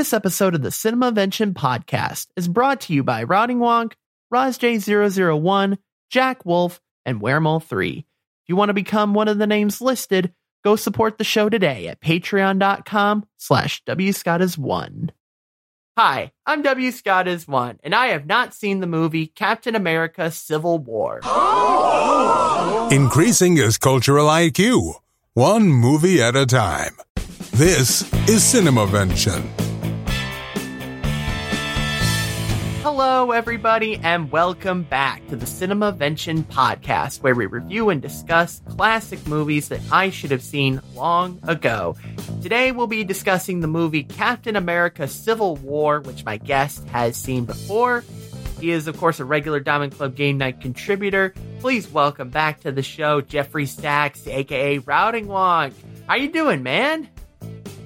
[0.00, 3.92] This episode of the Cinemavention podcast is brought to you by Rotting Wonk,
[4.32, 5.76] RozJ001,
[6.08, 7.98] Jack Wolf, and Weremole3.
[7.98, 8.04] If
[8.46, 10.32] you want to become one of the names listed,
[10.64, 15.10] go support the show today at patreon.com slash wscottis1.
[15.98, 16.92] Hi, I'm W.
[16.92, 21.16] Scott is one, and I have not seen the movie Captain America Civil War.
[22.90, 24.94] Increasing his cultural IQ,
[25.34, 26.96] one movie at a time.
[27.52, 29.69] This is Cinemavention.
[32.92, 38.62] Hello, everybody, and welcome back to the Cinema Cinemavention podcast, where we review and discuss
[38.68, 41.94] classic movies that I should have seen long ago.
[42.42, 47.44] Today, we'll be discussing the movie Captain America Civil War, which my guest has seen
[47.44, 48.02] before.
[48.58, 51.32] He is, of course, a regular Diamond Club Game Night contributor.
[51.60, 55.74] Please welcome back to the show Jeffrey Sax, aka Routing Wonk.
[56.08, 57.08] How you doing, man?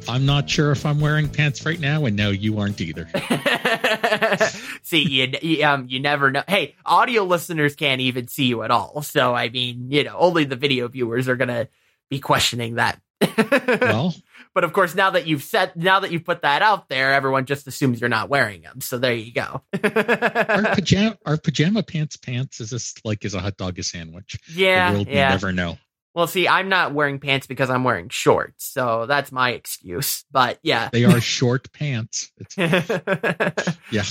[0.08, 3.08] I'm not sure if I'm wearing pants right now, and no, you aren't either.
[4.82, 6.42] see, you, you, um, you never know.
[6.46, 9.02] Hey, audio listeners can't even see you at all.
[9.02, 11.68] So, I mean, you know, only the video viewers are gonna
[12.10, 13.00] be questioning that.
[13.80, 14.14] well,
[14.54, 17.46] but of course, now that you've set, now that you've put that out there, everyone
[17.46, 18.80] just assumes you're not wearing them.
[18.80, 19.62] So there you go.
[19.82, 24.38] our pajama, our pajama pants pants is this like is a hot dog a sandwich?
[24.52, 25.28] Yeah, the world yeah.
[25.28, 25.78] Will never know.
[26.14, 30.24] Well, see, I'm not wearing pants because I'm wearing shorts, so that's my excuse.
[30.30, 32.30] But yeah, they are short pants.
[32.56, 34.04] yeah,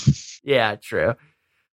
[0.44, 1.16] yeah, true.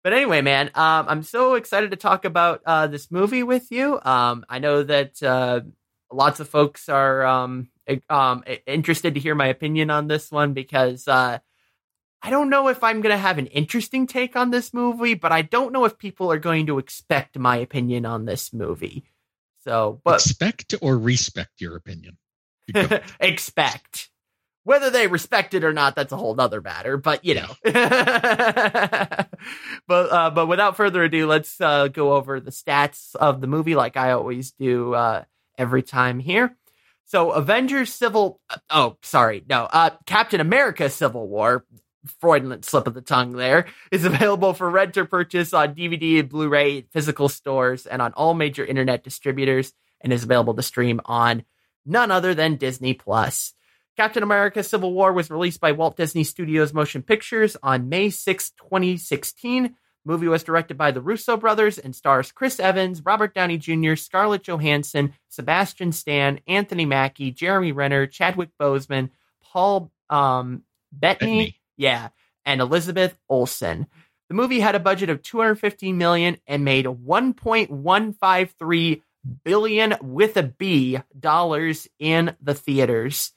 [0.04, 4.00] But anyway, man, um, I'm so excited to talk about uh, this movie with you.
[4.04, 5.62] Um, I know that uh,
[6.12, 7.70] lots of folks are um,
[8.10, 11.40] um, interested to hear my opinion on this one because uh,
[12.22, 15.32] I don't know if I'm going to have an interesting take on this movie, but
[15.32, 19.06] I don't know if people are going to expect my opinion on this movie.
[19.68, 22.18] So, but expect or respect your opinion.
[23.20, 24.10] expect
[24.64, 25.94] whether they respect it or not.
[25.94, 26.96] That's a whole other matter.
[26.96, 29.28] But you know, but
[29.90, 33.98] uh, but without further ado, let's uh, go over the stats of the movie, like
[33.98, 35.26] I always do uh,
[35.58, 36.56] every time here.
[37.04, 38.40] So, Avengers Civil.
[38.70, 39.66] Oh, sorry, no.
[39.66, 41.66] Uh, Captain America Civil War
[42.08, 46.30] Freudian slip of the tongue there, is available for rent or purchase on DVD and
[46.30, 51.02] Blu ray physical stores and on all major internet distributors, and is available to stream
[51.06, 51.44] on
[51.86, 53.54] none other than Disney Plus.
[53.98, 58.52] Captain America Civil War was released by Walt Disney Studios Motion Pictures on May 6,
[58.52, 59.76] 2016.
[60.06, 64.44] movie was directed by the Russo brothers and stars Chris Evans, Robert Downey Jr., Scarlett
[64.44, 69.10] Johansson, Sebastian Stan, Anthony Mackie, Jeremy Renner, Chadwick Boseman,
[69.42, 72.10] Paul um, Bettany, Bettany, yeah,
[72.46, 73.88] and Elizabeth Olsen.
[74.30, 79.02] The movie had a budget of 250 million and made 1.153
[79.44, 83.32] billion with a B dollars in the theaters.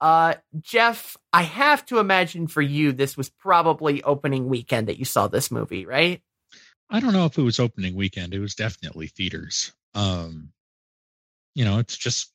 [0.00, 5.04] Uh, Jeff, I have to imagine for you this was probably opening weekend that you
[5.04, 6.22] saw this movie, right?
[6.88, 8.34] I don't know if it was opening weekend.
[8.34, 9.72] It was definitely theaters.
[9.94, 10.52] Um,
[11.54, 12.32] you know, it's just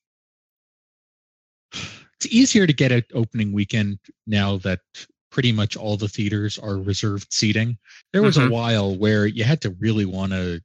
[1.74, 4.82] it's easier to get an opening weekend now that
[5.35, 7.78] pretty much all the theaters are reserved seating.
[8.13, 8.47] There was mm-hmm.
[8.47, 10.62] a while where you had to really want to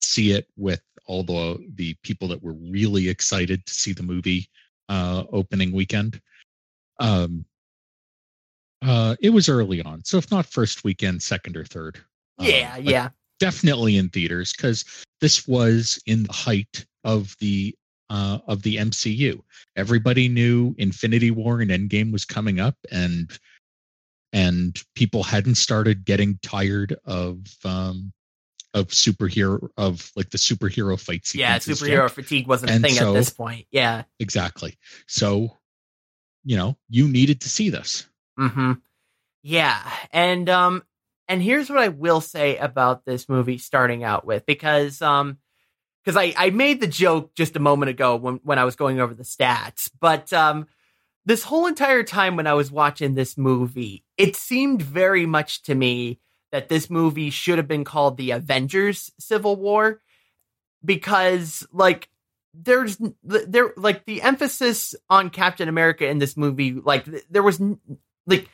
[0.00, 4.48] see it with all the the people that were really excited to see the movie
[4.88, 6.20] uh, opening weekend.
[6.98, 7.44] Um,
[8.84, 12.00] uh, it was early on, so if not first weekend, second or third.
[12.40, 13.08] Yeah, um, yeah,
[13.38, 14.84] definitely in theaters because
[15.20, 17.72] this was in the height of the
[18.10, 19.40] uh, of the MCU.
[19.76, 23.30] Everybody knew Infinity War and Endgame was coming up, and
[24.32, 28.12] and people hadn't started getting tired of um
[28.74, 31.80] of superhero of like the superhero fight sequences.
[31.80, 32.10] Yeah, superhero yet.
[32.10, 33.66] fatigue wasn't and a thing so, at this point.
[33.70, 34.04] Yeah.
[34.18, 34.78] Exactly.
[35.06, 35.58] So,
[36.44, 38.06] you know, you needed to see this.
[38.38, 38.80] Mhm.
[39.42, 39.82] Yeah.
[40.10, 40.82] And um
[41.28, 45.38] and here's what I will say about this movie starting out with because um
[46.04, 48.98] because I, I made the joke just a moment ago when, when I was going
[48.98, 50.66] over the stats, but um
[51.24, 55.74] this whole entire time when I was watching this movie, it seemed very much to
[55.74, 56.18] me
[56.50, 60.00] that this movie should have been called The Avengers Civil War
[60.84, 62.08] because like
[62.54, 67.60] there's there like the emphasis on Captain America in this movie like there was
[68.26, 68.48] like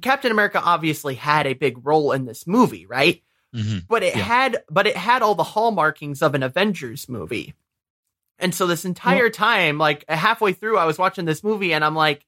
[0.00, 3.22] Captain America obviously had a big role in this movie, right?
[3.54, 3.78] Mm-hmm.
[3.88, 4.22] But it yeah.
[4.22, 7.54] had but it had all the hallmarkings of an Avengers movie.
[8.38, 11.94] And so this entire time, like halfway through, I was watching this movie and I'm
[11.94, 12.24] like,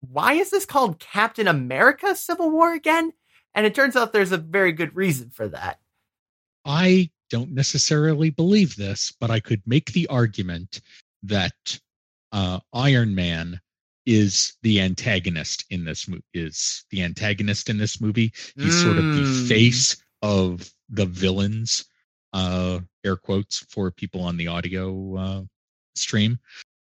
[0.00, 3.12] why is this called Captain America Civil War again?
[3.54, 5.80] And it turns out there's a very good reason for that.
[6.64, 10.80] I don't necessarily believe this, but I could make the argument
[11.22, 11.80] that
[12.32, 13.60] uh, Iron Man
[14.04, 18.82] is the antagonist in this movie is the antagonist in this movie he's mm.
[18.82, 19.48] sort of the Mm.
[19.48, 21.84] face of the villains
[22.36, 25.42] uh air quotes for people on the audio uh
[25.94, 26.38] stream.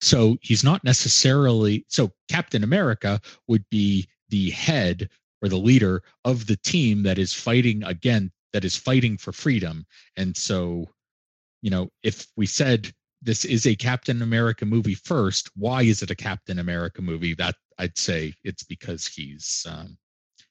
[0.00, 5.08] So he's not necessarily so captain america would be the head
[5.42, 9.86] or the leader of the team that is fighting again that is fighting for freedom.
[10.16, 10.86] And so
[11.62, 12.92] you know if we said
[13.22, 17.34] this is a captain america movie first why is it a captain america movie?
[17.34, 19.96] That i'd say it's because he's um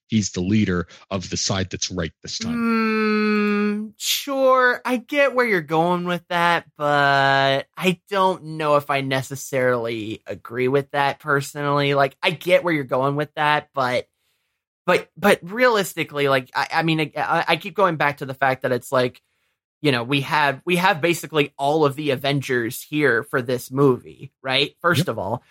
[0.08, 5.46] he's the leader of the side that's right this time Mm, sure, I get where
[5.46, 11.94] you're going with that, but I don't know if I necessarily agree with that personally.
[11.94, 14.08] Like, I get where you're going with that, but,
[14.86, 18.64] but, but realistically, like, I, I mean, I, I keep going back to the fact
[18.64, 19.22] that it's like,
[19.82, 24.32] you know, we have we have basically all of the Avengers here for this movie,
[24.42, 24.76] right?
[24.82, 25.08] First Yep.
[25.10, 25.44] of all,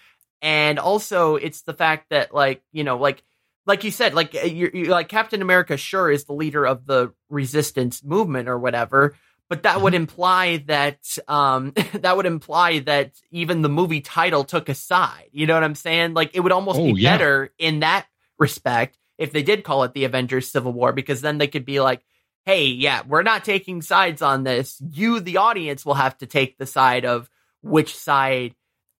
[0.42, 3.22] and also it's the fact that, like, you know, like
[3.66, 7.12] like you said, like you you like Captain America, sure, is the leader of the
[7.28, 9.16] resistance movement or whatever,
[9.48, 14.68] but that would imply that um that would imply that even the movie title took
[14.68, 15.28] a side.
[15.32, 16.14] You know what I'm saying?
[16.14, 17.16] Like it would almost Oh, be yeah.
[17.16, 18.06] better in that
[18.38, 21.80] respect if they did call it the Avengers Civil War, because then they could be
[21.80, 22.04] like,
[22.44, 24.80] hey, yeah, we're not taking sides on this.
[24.90, 27.28] You, the audience, will have to take the side of
[27.62, 28.54] which side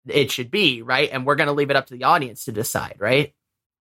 [0.09, 1.11] it should be, right?
[1.13, 3.35] And we're going to leave it up to the audience to decide, right?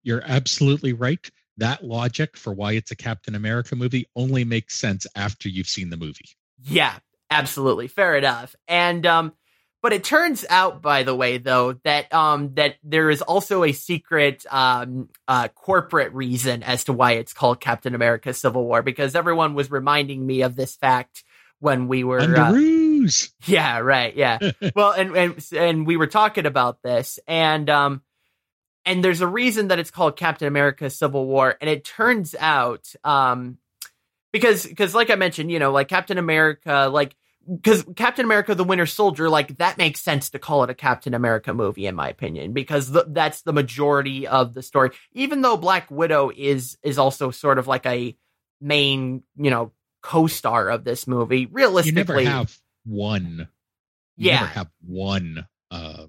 [0.03, 5.07] You're absolutely right that logic for why it's a captain america movie only makes sense
[5.15, 6.97] after you've seen the movie Yeah,
[7.29, 7.87] absolutely.
[7.87, 8.55] Fair enough.
[8.67, 9.33] And um
[9.81, 13.73] but it turns out by the way though that um that there is also a
[13.73, 19.15] secret um uh corporate reason as to why it's called Captain America Civil War because
[19.15, 21.23] everyone was reminding me of this fact
[21.59, 22.53] when we were uh,
[23.45, 24.39] yeah, right, yeah.
[24.75, 28.01] well, and and and we were talking about this and um
[28.85, 32.93] and there's a reason that it's called Captain America Civil War and it turns out
[33.03, 33.57] um
[34.31, 37.15] because because like I mentioned, you know, like Captain America like
[37.47, 41.13] because Captain America the Winter Soldier like that makes sense to call it a Captain
[41.13, 45.57] America movie in my opinion because th- that's the majority of the story even though
[45.57, 48.15] Black Widow is is also sort of like a
[48.61, 49.71] main, you know,
[50.01, 53.47] co-star of this movie you realistically never have one
[54.17, 54.39] you Yeah.
[54.39, 56.05] never have one uh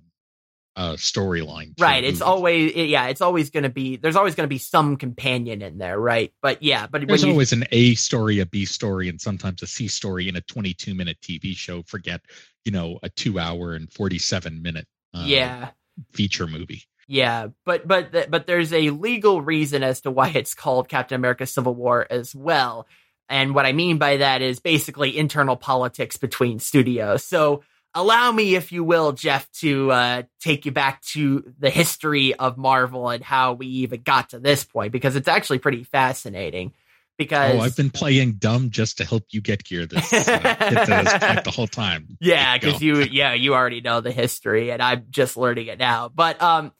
[0.76, 4.48] uh storyline right it's always yeah it's always going to be there's always going to
[4.52, 6.32] be some companion in there right?
[6.42, 9.66] But yeah but there's you always an a story a b story and sometimes a
[9.66, 11.82] c story in a 22 minute tv show.
[11.82, 12.20] Forget
[12.64, 15.70] you know a two hour and 47 minute uh, yeah.
[16.12, 16.84] feature movie.
[17.08, 21.46] Yeah but but but there's a legal reason as to why it's called captain america
[21.46, 22.86] civil war as well.
[23.28, 27.24] And what i mean by that is basically internal politics between studios.
[27.24, 27.62] So
[27.94, 32.56] allow me if you will jeff to uh, take you back to the history of
[32.56, 36.72] marvel and how we even got to this point because it's actually pretty fascinating
[37.16, 40.86] because oh i've been playing dumb just to help you get here this uh, get
[40.86, 45.06] this the whole time Yeah, because you yeah you already know the history, and I'm
[45.10, 46.08] just learning it now.
[46.08, 46.72] But um,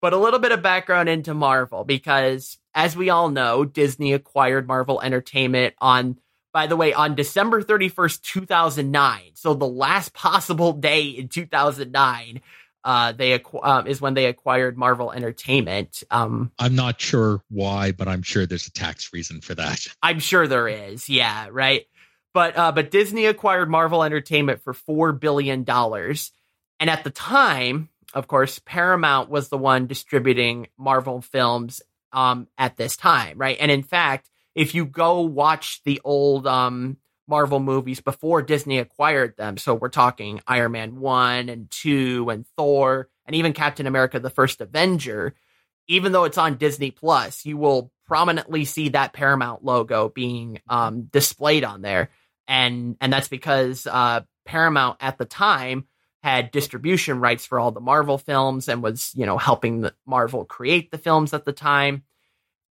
[0.00, 4.66] but a little bit of background into Marvel because as we all know, Disney acquired
[4.66, 6.18] Marvel Entertainment on.
[6.52, 12.40] By the way, on December 31st, 2009, so the last possible day in 2009,
[12.84, 16.02] uh, they acqu- um, is when they acquired Marvel Entertainment.
[16.10, 20.18] Um, i'm not sure why but i'm sure there's a tax reason for that I'm
[20.18, 21.08] sure there is.
[21.08, 21.86] Yeah, right.
[22.34, 26.32] But uh, but Disney acquired Marvel Entertainment for four billion dollars,
[26.80, 32.76] and at the time, of course, Paramount was the one distributing Marvel films um, at
[32.76, 33.56] this time, right?
[33.60, 36.96] And in fact, if you go watch the old um,
[37.28, 42.46] Marvel movies before Disney acquired them, so we're talking Iron Man one and two and
[42.56, 45.34] Thor and even Captain America: The First Avenger
[45.88, 51.04] even though it's on Disney Plus, you will prominently see that Paramount logo being um,
[51.12, 52.10] displayed on there,
[52.46, 55.86] and and that's because uh, Paramount at the time
[56.22, 60.90] had distribution rights for all the Marvel films and was you know helping Marvel create
[60.90, 62.04] the films at the time.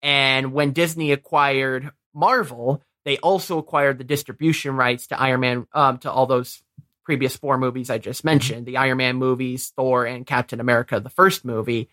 [0.04, 5.99] And when Disney acquired Marvel, they also acquired the distribution rights to Iron Man um,
[5.99, 6.62] to all those
[7.04, 11.08] previous four movies I just mentioned, the Iron Man movies, Thor, and Captain America, the
[11.08, 11.88] first movie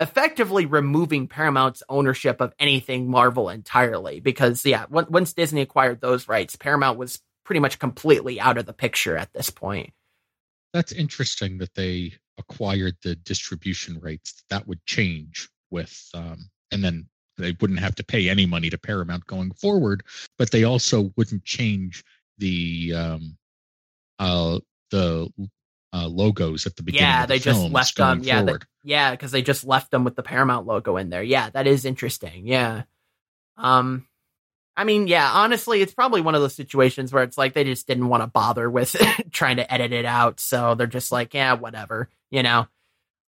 [0.00, 4.20] effectively removing Paramount's ownership of anything Marvel entirely.
[4.20, 8.64] Because yeah, on- once Disney acquired those rights, Paramount was pretty much completely out of
[8.64, 9.92] the picture at this point.
[10.72, 14.42] That's interesting that they acquired the distribution rights.
[14.48, 18.78] That would change with, um, and then they wouldn't have to pay any money to
[18.78, 20.02] Paramount going forward,
[20.38, 22.04] but they also wouldn't change
[22.38, 23.36] the um,
[24.18, 24.58] uh,
[24.90, 25.28] the
[25.92, 27.08] uh, logos at the beginning.
[27.08, 28.66] Yeah, of the they just left them- yeah, forward.
[28.82, 31.22] Yeah, because they just left them with the Paramount logo in there.
[31.22, 32.46] Yeah, that is interesting.
[32.46, 32.82] Yeah.
[33.56, 34.06] Um,
[34.76, 37.86] I mean, yeah, honestly, it's probably one of those situations where it's like they just
[37.86, 38.96] didn't want to bother with
[39.30, 42.66] trying to edit it out, so they're just like, yeah, whatever, you know.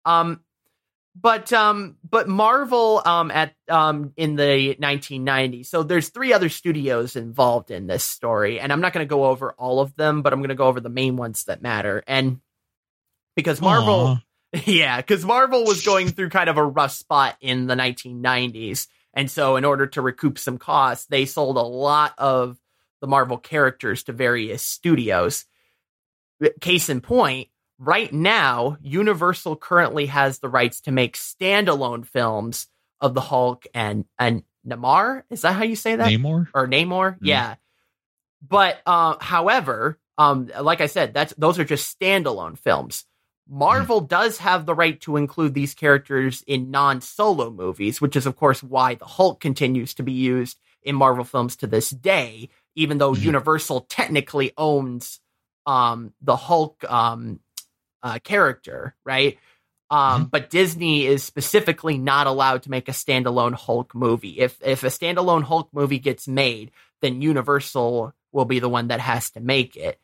[0.06, 0.40] Um,
[1.18, 5.66] but um, but Marvel um at um in the 1990s.
[5.66, 9.24] So there's three other studios involved in this story, and I'm not going to go
[9.24, 12.02] over all of them, but I'm going to go over the main ones that matter.
[12.06, 12.40] And
[13.34, 14.22] because Marvel, Aw.
[14.66, 18.86] yeah, because Marvel was going through kind of a rough spot in the 1990s.
[19.14, 22.58] And so, in order to recoup some costs, they sold a lot of
[23.00, 25.46] the Marvel characters to various studios.
[26.60, 32.66] Case in point, right now, Universal currently has the rights to make standalone films
[33.00, 35.22] of the Hulk and and Namor.
[35.30, 36.10] Is that how you say that?
[36.10, 36.48] Namor?
[36.54, 37.14] or Namor.
[37.14, 37.18] Mhm.
[37.22, 37.54] Yeah.
[38.46, 43.04] But uh, however, um, like I said, that's those are just standalone films.
[43.48, 48.34] Marvel does have the right to include these characters in non-solo movies, which is of
[48.36, 52.98] course why the Hulk continues to be used in Marvel films to this day, even
[52.98, 53.22] though Mhm.
[53.22, 55.20] Universal technically owns
[55.64, 57.40] um, the Hulk um,
[58.02, 59.38] uh, character, right?
[59.90, 64.38] Um, But Disney is specifically not allowed to make a standalone Hulk movie.
[64.40, 66.72] If if a standalone Hulk movie gets made,
[67.02, 70.00] then Universal will be the one that has to make it.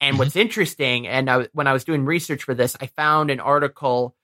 [0.00, 0.18] And Mhm.
[0.18, 4.14] what's interesting, and I, when I was doing research for this, I found an article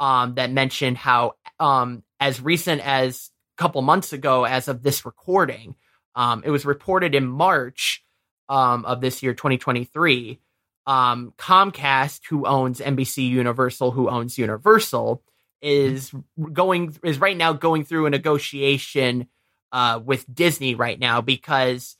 [0.00, 5.04] um, that mentioned how, um, as recent as a couple months ago, as of this
[5.04, 5.74] recording,
[6.14, 8.04] um, it was reported in March
[8.48, 10.40] um, of this year, 2023.
[10.88, 15.22] Um, Comcast, who owns NBC Universal, who owns Universal,
[15.60, 16.12] is
[16.52, 19.28] going is right now going through a negotiation
[19.70, 21.96] uh, with Disney right now because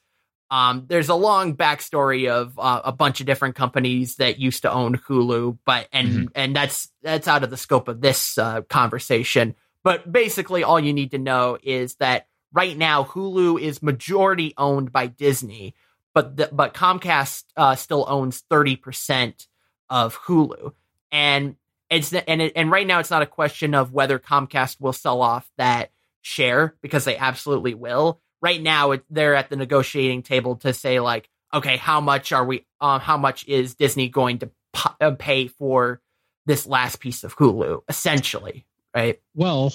[0.50, 4.72] um, there's a long backstory of uh, a bunch of different companies that used to
[4.72, 6.28] own Hulu, but and Mhm.
[6.34, 9.54] and that's that's out of the scope of this uh, conversation.
[9.84, 14.90] But basically, all you need to know is that right now Hulu is majority owned
[14.92, 15.74] by Disney,
[16.18, 19.46] but the, but Comcast uh, still owns thirty percent
[19.88, 20.72] of Hulu,
[21.12, 21.54] and
[21.88, 25.22] it's and it, and right now it's not a question of whether Comcast will sell
[25.22, 28.20] off that share because they absolutely will.
[28.42, 32.44] Right now, it, they're at the negotiating table to say like, okay, how much are
[32.44, 32.66] we?
[32.80, 36.00] Um, how much is Disney going to p- uh, pay for
[36.46, 37.82] this last piece of Hulu?
[37.88, 39.20] Essentially, right?
[39.36, 39.72] Well,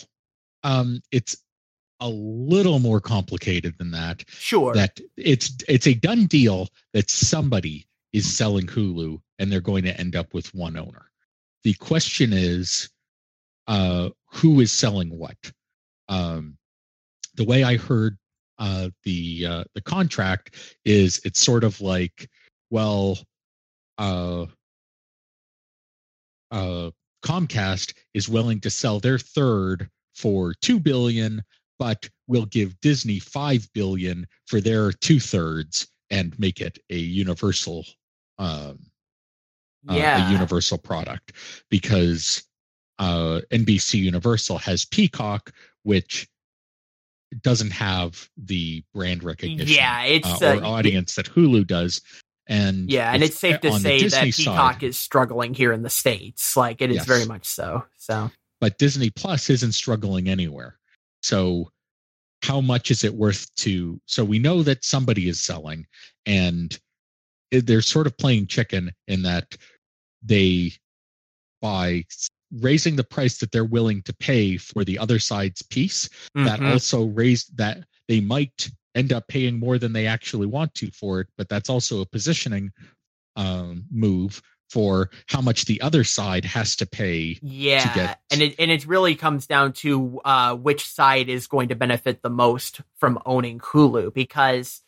[0.62, 1.38] um, it's
[2.04, 4.24] a little more complicated than that.
[4.28, 4.74] Sure.
[4.74, 10.00] That it's it's a done deal that somebody is selling Hulu and they're going to
[10.00, 11.10] end up with one owner.
[11.64, 12.90] The question is,
[13.68, 15.38] uh, who is selling what?
[16.10, 16.58] Um,
[17.36, 18.18] the way I heard
[18.60, 22.30] uh, the uh, the contract is, it's sort of like,
[22.70, 23.18] well,
[23.98, 24.46] uh,
[26.52, 26.92] uh,
[27.24, 31.42] Comcast is willing to sell their third for two billion,
[31.84, 37.86] but we'll give Disney five billion for their two thirds and make it a universal,
[38.38, 38.80] um,
[39.90, 40.30] uh, yeah.
[40.30, 41.34] a universal product
[41.70, 42.42] because
[43.00, 45.52] uh, NBC Universal has Peacock,
[45.84, 46.26] which
[47.42, 50.04] doesn't have the brand recognition yeah.
[50.04, 52.00] It's uh, uh, or audience that Hulu does.
[52.48, 55.90] And Yeah, and it's safe to say that Peacock side- is struggling here in the
[55.90, 56.56] states.
[56.56, 57.06] Like it is Yes.
[57.08, 57.84] very much so.
[57.98, 60.80] So but Disney Plus isn't struggling anywhere.
[61.22, 61.73] So
[62.44, 65.86] how much is it worth to so we know that somebody is selling
[66.26, 66.78] and
[67.52, 69.56] they're sort of playing chicken in that
[70.22, 70.72] they
[71.62, 72.04] by
[72.60, 76.72] raising the price that they're willing to pay for the other side's piece that Mhm.
[76.72, 81.22] also raised that they might end up paying more than they actually want to for
[81.22, 82.72] it but that's also a positioning
[83.38, 88.42] um, move for how much the other side has to pay Yeah, to get- and
[88.42, 92.30] it and it really comes down to uh, which side is going to benefit the
[92.30, 94.82] most from owning Hulu because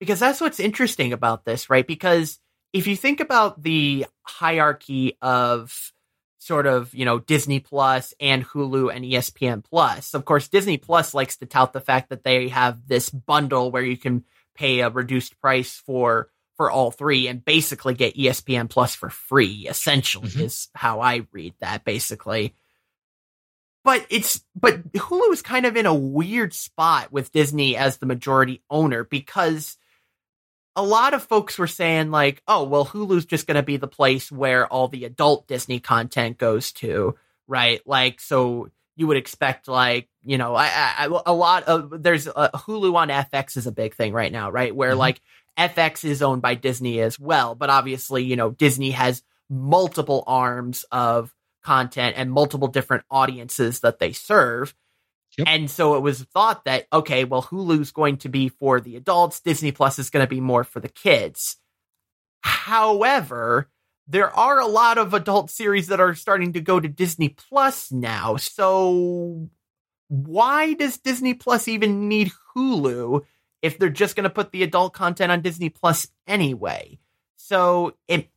[0.00, 1.86] because that's what's interesting about this, right?
[1.86, 2.38] Because
[2.72, 5.92] if you think about the hierarchy of
[6.38, 11.14] sort of you know Disney Plus and Hulu and ESPN Plus, of course Disney Plus
[11.14, 14.90] likes to tout the fact that they have this bundle where you can pay a
[14.90, 20.40] reduced price for for all three and basically get ESPN Plus for free, essentially, Mhm.
[20.42, 22.54] is how I read that basically.
[23.84, 28.06] But it's but Hulu is kind of in a weird spot with Disney as the
[28.06, 29.76] majority owner because
[30.74, 33.86] a lot of folks were saying like, oh, well, Hulu's just going to be the
[33.86, 37.14] place where all the adult Disney content goes to,
[37.46, 37.80] right?
[37.86, 42.50] Like, so you would expect like, you know, I, I, a lot of there's a
[42.54, 44.74] Hulu on FX is a big thing right now, right?
[44.74, 44.98] Where Mhm.
[44.98, 45.20] like
[45.58, 50.84] FX is owned by Disney as well, but obviously, you know, Disney has multiple arms
[50.90, 54.74] of content and multiple different audiences that they serve.
[55.38, 55.48] Yep.
[55.48, 59.40] And so it was thought that, okay, well, Hulu's going to be for the adults,
[59.40, 61.56] Disney Plus is going to be more for the kids.
[62.42, 63.70] However,
[64.06, 67.90] there are a lot of adult series that are starting to go to Disney Plus
[67.90, 68.36] now.
[68.36, 69.48] So
[70.08, 73.22] why does Disney Plus even need Hulu
[73.64, 76.98] if they're just going to put the adult content on Disney Plus anyway?
[77.36, 78.28] So it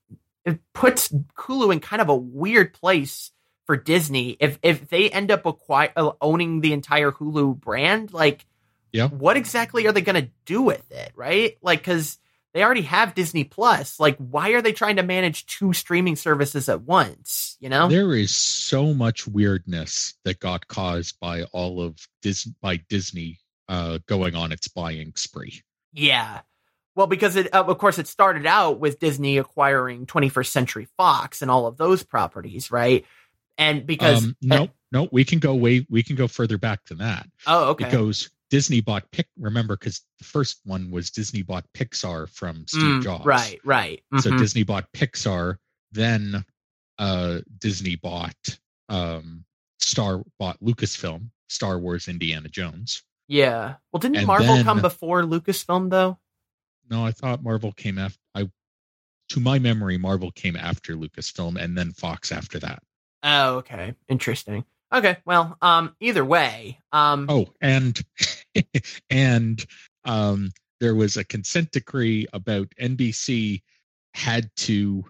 [0.45, 3.31] it puts Hulu in kind of a weird place
[3.65, 8.13] for Disney if if they end up acquire, uh, owning the entire Hulu brand.
[8.13, 8.45] Like,
[8.93, 9.09] Yeah.
[9.09, 11.11] what exactly are they going to do with it?
[11.15, 11.57] Right?
[11.61, 12.17] Like, because
[12.53, 13.99] they already have Disney Plus.
[13.99, 17.57] Like, why are they trying to manage two streaming services at once?
[17.59, 17.87] You know?
[17.89, 23.99] There is so much weirdness that got caused by all of Dis by Disney uh,
[24.07, 25.61] going on its buying spree.
[25.93, 26.41] Yeah.
[26.95, 31.41] Well, because it, uh, of course, it started out with Disney acquiring 21st Century Fox
[31.41, 33.05] and all of those properties, right?
[33.57, 36.99] And because um, no, no, we can go way we can go further back than
[36.99, 37.27] that.
[37.45, 39.27] oh, okay, It goes Disney bought Pic.
[39.37, 43.25] Remember, because the first one was Disney bought Pixar from Steve Mm, Jobs.
[43.25, 44.01] right, right.
[44.19, 44.37] So Mhm.
[44.39, 45.57] Disney bought Pixar,
[45.91, 46.45] then
[46.97, 48.59] uh, Disney bought
[48.89, 49.43] um,
[49.79, 53.03] Star bought Lucasfilm, Star Wars, Indiana Jones.
[53.27, 53.75] Yeah.
[53.91, 56.17] Well, didn't and Marvel then- come before Lucasfilm though?
[56.89, 58.17] No, I thought Marvel came after.
[58.33, 58.49] I,
[59.29, 62.81] to my memory, Marvel came after Lucasfilm, and then Fox after that.
[63.23, 64.63] Oh, okay, interesting.
[64.93, 67.99] Okay, well, um, either way, um, Oh, and
[69.09, 69.65] and
[70.05, 73.61] um, there was a consent decree about NBC
[74.13, 75.03] had to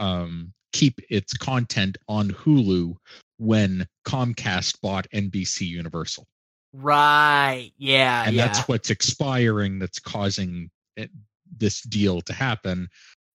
[0.00, 2.96] um, keep its content on Hulu
[3.38, 6.26] when Comcast bought NBC Universal,
[6.72, 9.78] right, yeah, and yeah, that's what's expiring.
[9.78, 11.10] That's causing it,
[11.56, 12.88] this deal to happen,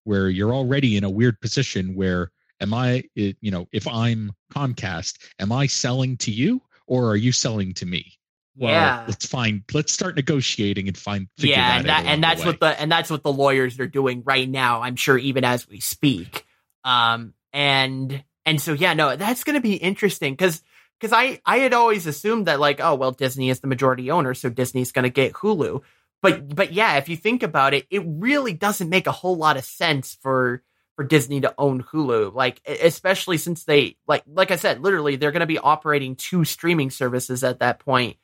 [0.04, 5.18] where you're already in a weird position where am I, you know, if I'm Comcast,
[5.38, 8.16] am I selling to you or are you selling to me?
[8.56, 9.04] well, yeah.
[9.06, 12.80] let's find let's start negotiating and find yeah, and that and that's the what the
[12.80, 14.80] and that's what the lawyers are doing right now.
[14.80, 16.46] I'm sure even as we speak.
[16.82, 20.62] Um, and and so yeah, no, that's going to be interesting because
[20.98, 24.34] because I I had always assumed that like oh well Disney is the majority owner,
[24.34, 25.82] so Disney's going to get Hulu.
[26.22, 29.56] But but yeah, if you think about it, it really doesn't make a whole lot
[29.56, 30.62] of sense for
[30.96, 35.32] for Disney to own Hulu, like especially since they like like I said, literally they're
[35.32, 38.16] going to be operating two streaming services at that point.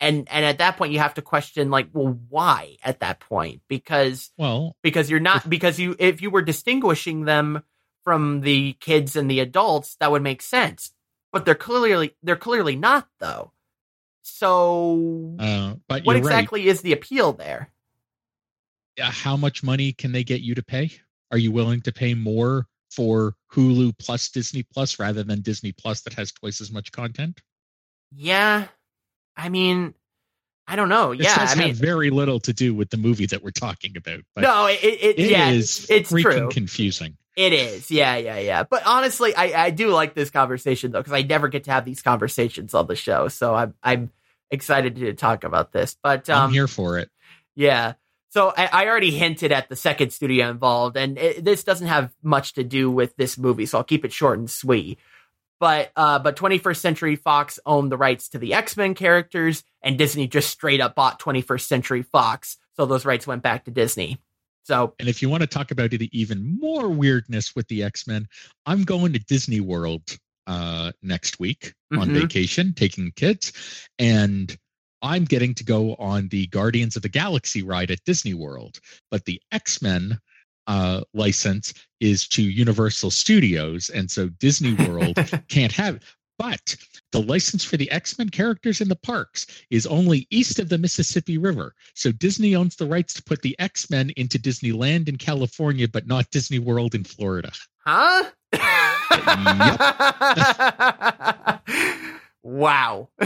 [0.00, 3.62] And and at that point you have to question like well why at that point?
[3.68, 7.62] Because well, because you're not because you if you were distinguishing them
[8.04, 10.92] from the kids and the adults that would make sense
[11.32, 13.52] but they're clearly they're clearly not though
[14.22, 17.70] so uh, but what exactly is the appeal there
[18.98, 19.06] right.
[19.06, 20.90] Uh, How much money can they get you to pay?
[21.30, 26.00] Are you willing to pay more for Hulu plus Disney Plus rather than Disney Plus
[26.00, 27.40] that has twice as much content?
[28.14, 28.66] yeah
[29.36, 29.92] i mean
[30.66, 33.26] i don't know This yeah does i mean very little to do with the movie
[33.26, 37.16] that we're talking about, but no it, it, it yeah is it's freaking true confusing.
[37.38, 38.64] It is, yeah, yeah, yeah.
[38.64, 41.84] But honestly, I, I do like this conversation though because I never get to have
[41.84, 44.10] these conversations on the show, so I'm I'm
[44.50, 45.96] excited to talk about this.
[46.02, 47.10] But I'm um, here for it.
[47.54, 47.92] yeah.
[48.30, 52.12] So I, I already hinted at the second studio involved, and it, this doesn't have
[52.24, 54.98] much to do with this movie, so I'll keep it short and sweet.
[55.60, 59.96] But uh, but 21st Century Fox owned the rights to the X Men characters, and
[59.96, 64.18] Disney just straight up bought 21st Century Fox, so those rights went back to Disney.
[64.68, 68.06] So And if you want to talk about the even more weirdness with the X
[68.06, 68.28] Men,
[68.66, 72.14] I'm going to Disney World uh, next week on Mhm.
[72.14, 73.52] vacation, taking kids,
[73.98, 74.54] and
[75.00, 78.78] I'm getting to go on the Guardians of the Galaxy ride at Disney World.
[79.10, 80.20] But the X Men
[80.66, 85.16] uh, license is to Universal Studios, and so Disney World
[85.48, 86.02] can't have it.
[86.38, 86.76] But
[87.12, 90.78] the license for the X Men characters in the parks is only east of the
[90.78, 91.74] Mississippi River.
[91.94, 96.06] So Disney owns the rights to put the X Men into Disneyland in California, but
[96.06, 97.50] not Disney World in Florida.
[97.84, 98.24] Huh?
[102.42, 103.08] wow.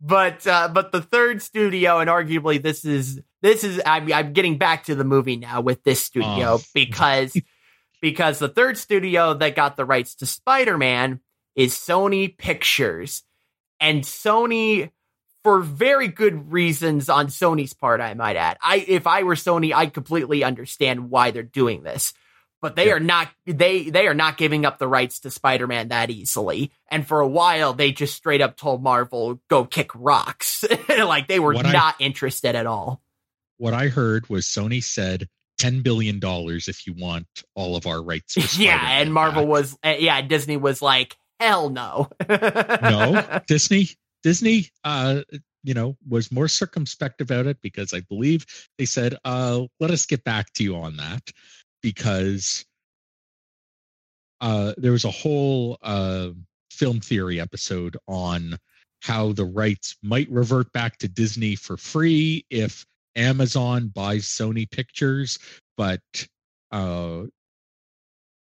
[0.00, 4.58] but uh, but the third studio, and arguably this is this is I'm I'm getting
[4.58, 6.60] back to the movie now with this studio Oh.
[6.74, 7.36] because
[8.00, 11.20] because the third studio that got the rights to Spider-Man
[11.56, 13.22] is Sony Pictures.
[13.80, 14.90] And Sony
[15.44, 18.58] for very good reasons on Sony's part, I might add.
[18.60, 22.12] I if I were Sony, I'd completely understand why they're doing this.
[22.60, 22.94] But they Yeah.
[22.94, 26.72] are not they they are not giving up the rights to Spider-Man that easily.
[26.90, 30.64] And for a while they just straight up told Marvel go kick rocks.
[30.88, 33.00] like they were What I- not interested at all.
[33.58, 38.02] What I heard was Sony said ten billion dollars if you want all of our
[38.02, 38.36] rights.
[38.58, 42.08] yeah, and Marvel back." was uh, yeah, Disney was like, hell no.
[42.28, 43.88] no Disney.
[44.24, 45.20] Disney, uh,
[45.62, 48.46] you know, was more circumspect about it because I believe
[48.78, 51.30] they said, uh, "Let us get back to you on that,"
[51.82, 52.64] because
[54.40, 56.30] uh, there was a whole uh,
[56.70, 58.56] film theory episode on
[59.02, 62.84] how the rights might revert back to Disney for free if
[63.16, 65.38] Amazon buys Sony Pictures,
[65.76, 66.00] but
[66.72, 67.22] uh,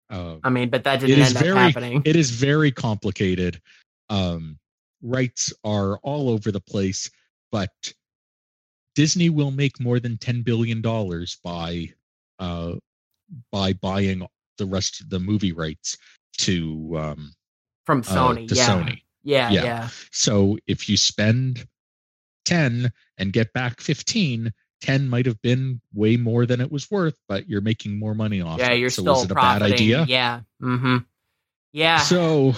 [0.09, 2.01] uh, I mean, but that didn't it is end up very happening.
[2.05, 3.61] it is very complicated.
[4.09, 4.57] Um,
[5.01, 7.09] rights are all over the place,
[7.51, 7.71] but
[8.95, 11.89] Disney will make more than ten billion dollars by
[12.39, 12.73] uh,
[13.51, 15.97] by buying the rest of the movie rights
[16.39, 17.33] to um,
[17.85, 18.67] From uh, Sony, to yeah.
[18.67, 19.01] Sony.
[19.23, 19.49] yeah.
[19.49, 19.63] Yeah.
[19.63, 19.89] Yeah.
[20.11, 21.65] So if you spend
[22.51, 27.15] 10 and get back 15, 10 might have been way more than it was worth,
[27.29, 28.79] but you're making more money off Yeah, it.
[28.79, 30.05] you're so still was it a bad idea?
[30.07, 30.41] Yeah.
[30.61, 30.97] Mm-hmm.
[31.73, 31.99] Yeah.
[31.99, 32.53] So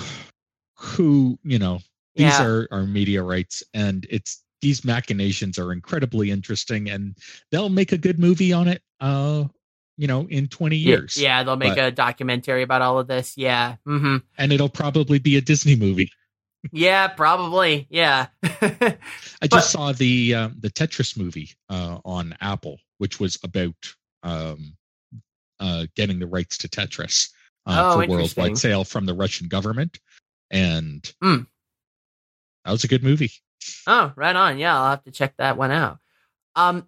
[0.77, 1.79] who, you know,
[2.15, 2.43] these yeah.
[2.45, 7.15] are are media rights and it's these machinations are incredibly interesting and
[7.51, 9.43] they'll make a good movie on it uh
[9.97, 13.07] you know in 20 Yeah, years Yeah, they'll make But- a documentary about all of
[13.07, 13.33] this.
[13.35, 13.75] Yeah.
[13.87, 14.17] Mm-hmm.
[14.37, 16.11] and it'll probably be a disney movie
[16.71, 17.87] Yeah, probably.
[17.89, 18.27] Yeah.
[18.43, 18.97] i
[19.41, 23.75] But- just saw the um, the tetris movie uh on apple which was about
[24.23, 24.75] um
[25.59, 27.29] uh getting the rights to tetris
[27.65, 29.99] uh, Oh, for worldwide sale from the russian government
[30.51, 31.41] and Hmm.
[32.65, 33.31] that was a good movie
[33.87, 34.57] Oh, right on.
[34.57, 35.97] Yeah, I'll have to check that one out.
[36.53, 36.85] Um,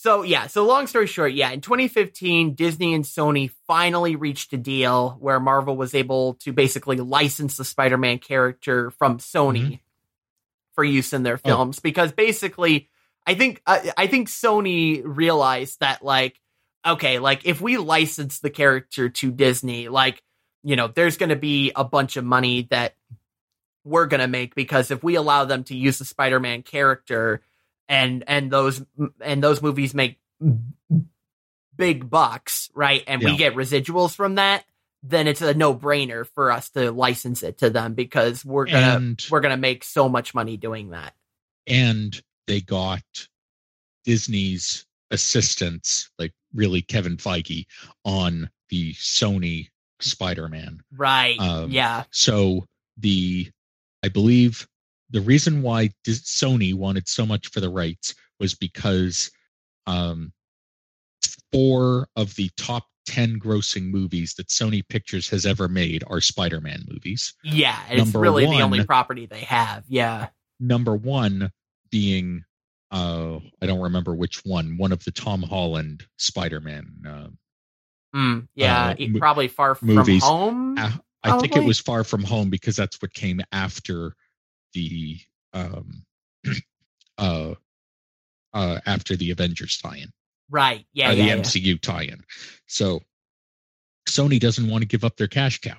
[0.00, 4.56] so yeah, so long story short, yeah, in 2015, Disney and Sony finally reached a
[4.56, 9.74] deal where Marvel was able to basically license the Spider-Man character from Sony mm-hmm.
[10.74, 11.48] for use in their Oh.
[11.48, 12.88] films because basically,
[13.26, 16.40] I think I, I think Sony realized that like,
[16.86, 20.22] okay, like if we license the character to Disney, like
[20.62, 22.94] you know, there's going to be a bunch of money that
[23.84, 27.42] we're going to make because if we allow them to use the Spider-Man character
[27.90, 28.82] and and those
[29.20, 30.18] and those movies make
[31.76, 33.04] big bucks, right?
[33.06, 34.64] And we get residuals from that,
[35.02, 39.32] then it's a no-brainer for us to license it to them because we're going to
[39.32, 41.14] we're going to make so much money doing that.
[41.70, 43.02] and they got
[44.04, 47.66] Disney's assistants, like really Kevin Feige,
[48.04, 49.68] on the Sony
[50.00, 50.80] Spider-Man.
[50.96, 51.38] Right.
[51.38, 52.04] Um, yeah.
[52.10, 53.50] So the,
[54.02, 54.66] I believe,
[55.10, 59.30] the reason why Sony wanted so much for the rights was because
[59.86, 60.32] um,
[61.52, 66.84] four of the top ten grossing movies that Sony Pictures has ever made are Spider-Man
[66.88, 67.34] movies.
[67.42, 69.84] Yeah, it's number really the only property they have.
[69.88, 70.28] Yeah.
[70.60, 71.50] number one
[71.90, 72.44] being
[72.92, 77.28] uh i don't remember which one one of the tom holland spider-man uh,
[78.14, 80.24] Mm, yeah, Uh, probably far from movies.
[80.24, 80.74] home.
[80.76, 84.14] Ah, i think it was far from home because that's what came after
[84.74, 85.18] the
[85.52, 86.04] um
[87.18, 87.54] uh
[88.54, 90.10] uh after the avengers tie-in
[90.50, 90.86] right.
[90.92, 91.36] Yeah, yeah, the yeah.
[91.38, 92.22] mcu tie-in
[92.66, 93.00] so
[94.08, 95.78] sony doesn't want to give up their cash cow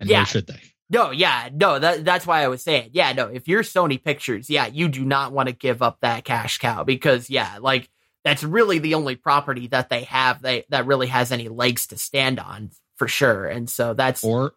[0.00, 0.18] and Yeah.
[0.18, 3.48] nor should they No, yeah, no, that, that's why I was saying, yeah, no, if
[3.48, 7.30] you're Sony Pictures, yeah, you do not want to give up that cash cow because,
[7.30, 7.88] yeah, like
[8.24, 11.96] that's really the only property that they have they, that really has any legs to
[11.96, 13.46] stand on for sure.
[13.46, 14.52] And so that's, or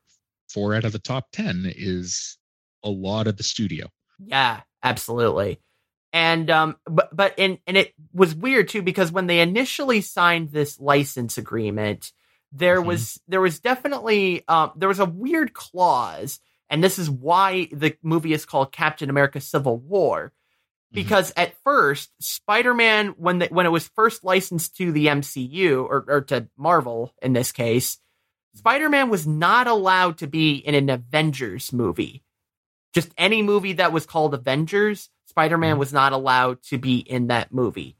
[0.49, 2.37] four out of the top 10 is
[2.85, 3.87] a lot of the studio
[4.25, 5.59] yeah, absolutely.
[6.13, 10.51] And, um, but, but, and, and it was weird too because when they initially signed
[10.51, 12.13] this license agreement,
[12.53, 12.85] there Mhm.
[12.85, 17.97] was there was definitely um, there was a weird clause, and this is why the
[18.01, 20.31] movie is called Captain America: Civil War,
[20.93, 26.05] because at first Spider-Man when the, when it was first licensed to the MCU or,
[26.07, 27.97] or to Marvel in this case,
[28.53, 32.23] Spider-Man was not allowed to be in an Avengers movie.
[32.95, 35.79] Just any movie that was called Avengers, Spider-Man Mhm.
[35.79, 37.97] was not allowed to be in that movie.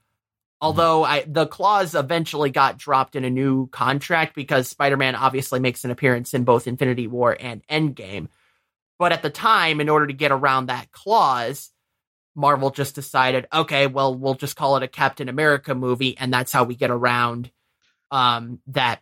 [0.62, 5.84] Although I, the clause eventually got dropped in a new contract because Spider-Man obviously makes
[5.84, 8.29] an appearance in both Infinity War and Endgame.
[8.97, 11.71] But at the time, in order to get around that clause,
[12.34, 16.53] Marvel just decided, okay, well, we'll just call it a Captain America movie, and that's
[16.53, 17.51] how we get around
[18.12, 19.01] um, that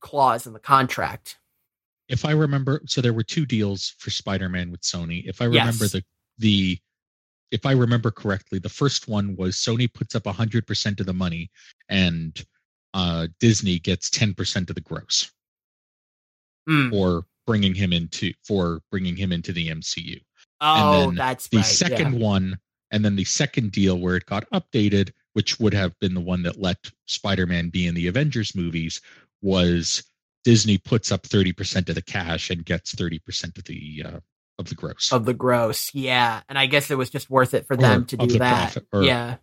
[0.00, 1.38] clause in the contract.
[2.12, 5.24] If I remember, so there were two deals for Spider-Man with Sony.
[5.26, 5.92] If I remember Yes.
[5.92, 6.04] the
[6.38, 6.78] the
[7.50, 11.12] if I remember correctly, the first one was Sony puts up hundred percent of the
[11.14, 11.50] money,
[11.88, 12.40] and
[12.94, 15.30] uh, Disney gets ten percent of the gross
[16.68, 16.90] Mm.
[16.90, 20.20] for bringing him into for bringing him into the MCU.
[20.60, 21.66] Oh, then that's The right.
[21.66, 22.18] second yeah.
[22.26, 22.58] one,
[22.92, 26.42] and then the second deal where it got updated which would have been the one
[26.42, 29.00] that let Spider-Man be in the Avengers movies,
[29.40, 30.04] was
[30.44, 34.20] Disney puts up 30% of the cash and gets 30% of the uh,
[34.58, 35.10] of the gross.
[35.12, 35.94] Of the gross.
[35.94, 36.42] Yeah.
[36.48, 38.56] And I guess it was just worth it for them to do the that.
[38.72, 39.36] profit, or- yeah.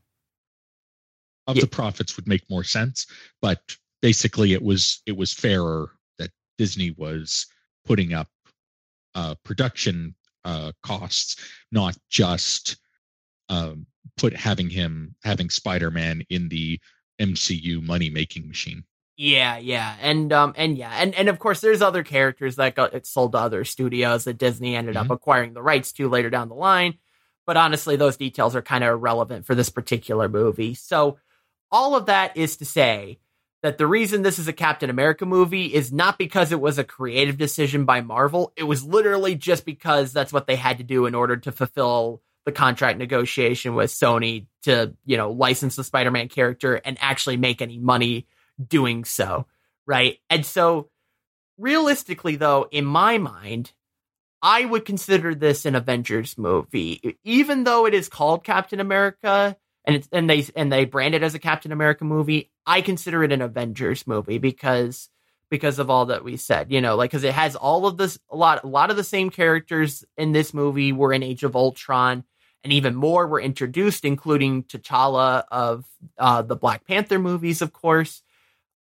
[1.48, 1.62] of Yeah.
[1.62, 3.08] the profits would make more sense,
[3.42, 3.60] but
[4.02, 7.48] basically it was it was fairer that Disney was
[7.86, 8.28] putting up
[9.16, 11.38] uh production uh costs,
[11.72, 12.78] not just
[13.50, 16.80] um put having him having Spider-Man in the
[17.20, 18.84] MCU money making machine.
[19.22, 23.06] Yeah, yeah, and um, and yeah, and and of course, there's other characters that got
[23.06, 25.16] sold to other studios that Disney ended up Mhm.
[25.16, 26.98] acquiring the rights to later down the line.
[27.46, 30.74] But honestly, those details are kind of irrelevant for this particular movie.
[30.74, 31.18] So,
[31.70, 33.20] all of that is to say
[33.62, 36.86] that the reason this is a Captain America movie is not because it was a
[36.86, 38.54] creative decision by Marvel.
[38.56, 42.22] It was literally just because that's what they had to do in order to fulfill
[42.46, 47.62] the contract negotiation with Sony to, you know, license the Spider-Man character and actually make
[47.62, 48.26] any money
[48.68, 49.46] doing so,
[49.86, 50.20] right?
[50.30, 50.90] And so
[51.58, 53.74] realistically though, in my mind,
[54.42, 59.96] I would consider this an Avengers movie, even though it is called Captain America and
[59.98, 62.52] it's and they and they brand it as a Captain America movie.
[62.66, 65.10] I consider it an Avengers movie because
[65.50, 68.20] because of all that we said, you know, like because it has all of this
[68.30, 71.56] a lot a lot of the same characters in this movie were in Age of
[71.56, 72.24] Ultron,
[72.64, 75.86] and even more were introduced, including T'Challa of
[76.18, 78.22] uh, the Black Panther movies, of course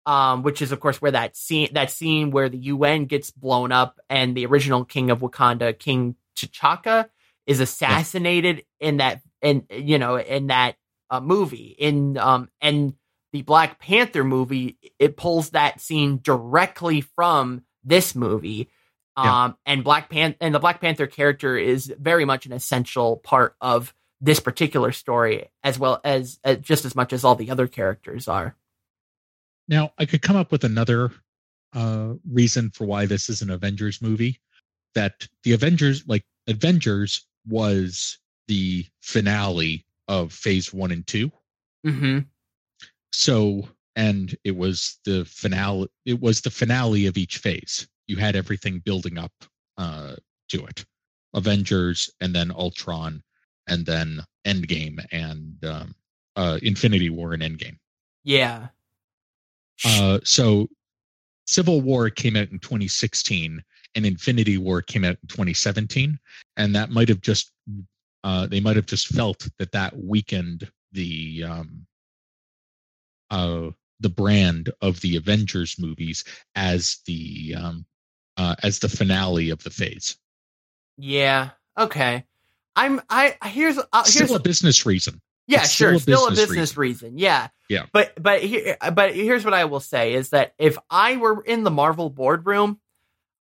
[0.09, 3.71] um, which is of course where that scene that scene where the UN gets blown
[3.71, 7.07] up and the original king of Wakanda, King T'Chaka,
[7.45, 10.77] is assassinated in that in you know in that
[11.11, 12.95] uh, movie in um and
[13.33, 18.67] the Black Panther movie it pulls that scene directly from this movie.
[19.15, 19.43] Yeah.
[19.43, 23.55] Um, and Black Pan and the Black Panther character is very much an essential part
[23.61, 27.67] of this particular story, as well as, as just as much as all the other
[27.67, 28.55] characters are.
[29.69, 31.11] Now, I could come up with another
[31.73, 34.39] uh, reason for why this is an Avengers movie.
[34.95, 41.31] That the Avengers, like Avengers, was the finale of Phase One and Two.
[41.85, 42.19] Mm-hmm.
[43.13, 45.87] So, and it was the finale.
[46.05, 47.87] It was the finale of each phase.
[48.07, 49.31] You had everything building up
[49.77, 50.15] uh,
[50.49, 50.83] to it.
[51.35, 53.21] Avengers, and then Ultron,
[53.67, 55.95] and then Endgame, and um,
[56.35, 57.77] uh, Infinity War and Endgame.
[58.23, 58.69] Yeah.
[59.85, 60.67] Uh, so
[61.45, 63.63] Civil War came out in 2016
[63.95, 66.19] and Infinity War came out in 2017
[66.57, 67.51] and that might have just
[68.23, 71.85] uh, they might have just felt that that weakened the um,
[73.31, 76.23] uh, the brand of the Avengers movies
[76.55, 77.85] as the um,
[78.37, 80.17] uh, as the finale of the phase.
[80.97, 81.49] Yeah.
[81.77, 82.25] Okay.
[82.75, 83.01] I'm.
[83.09, 83.77] I here's.
[83.77, 84.13] Uh, here's.
[84.13, 85.21] Still a business reason.
[85.49, 85.61] Yeah.
[85.61, 85.97] it's Sure.
[85.97, 87.17] still a Still a business business reason.
[87.17, 87.47] Yeah.
[87.69, 87.85] Yeah.
[87.91, 91.63] But but here but here's what I will say is that if I were in
[91.63, 92.79] the Marvel boardroom,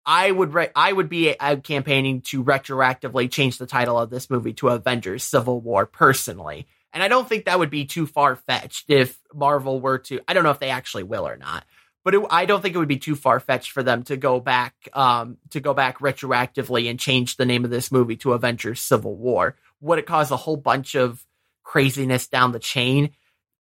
[0.04, 4.30] I would re- I would be uh, campaigning to retroactively change the title of this
[4.30, 5.86] movie to Avengers: Civil War.
[5.86, 6.66] Personally.
[6.94, 10.20] And I don't think that would be too far fetched if Marvel were to.
[10.26, 11.64] I don't know if they actually will or not,
[12.02, 14.40] but it, I don't think it would be too far fetched for them to go
[14.40, 18.80] back, um, to go back retroactively and change the name of this movie to Avengers:
[18.80, 19.56] Civil War.
[19.82, 21.22] Would it cause a whole bunch of
[21.68, 23.10] craziness down the chain?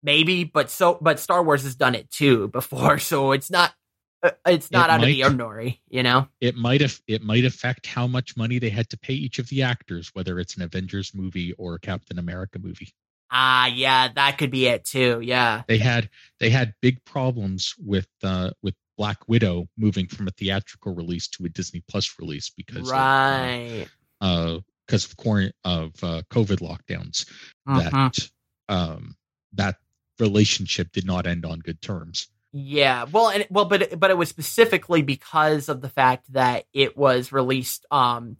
[0.02, 3.74] Maybe, but so, but Star Wars has done it too before, so it's not,
[4.22, 6.28] uh, it's not It out of the ordinary, you know.
[6.40, 9.48] It might have it might affect how much money they had to pay each of
[9.48, 12.94] the actors, whether it's an Avengers movie or a Captain America movie.
[13.30, 15.20] Ah, yeah, that could be it too.
[15.22, 20.32] Yeah, they had they had big problems with uh with Black Widow moving from a
[20.32, 23.86] theatrical release to a Disney Plus release because right.
[24.20, 27.24] of, uh because of quarant- of uh, COVID lockdowns
[27.68, 27.90] Mhm.
[27.90, 28.30] that
[28.74, 29.16] um
[29.52, 29.76] that
[30.18, 32.28] relationship did not end on good terms.
[32.52, 36.64] Yeah, well, and well, but it- but it was specifically because of the fact that
[36.72, 37.86] it was released.
[37.92, 38.36] Um,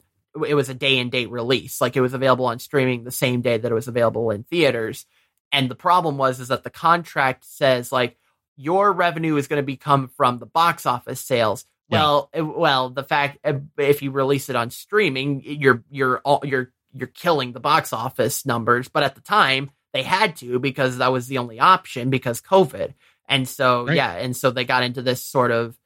[0.47, 3.41] it was a day and date release, like it was available on streaming the same
[3.41, 5.07] day that it was available in theaters.
[5.53, 8.17] And the problem was is that the contract says like
[8.57, 11.65] your revenue is going to become from the box office sales.
[11.91, 11.99] Yeah.
[12.01, 16.41] Well, it- well, the fact uh, if you release it on streaming, you're you're all,
[16.45, 18.89] you're you're killing the box office numbers.
[18.89, 22.95] But at the time, they had to because that was the only option because COVID.
[23.29, 23.97] And so, Right.
[23.97, 25.77] yeah, and so they got into this sort of.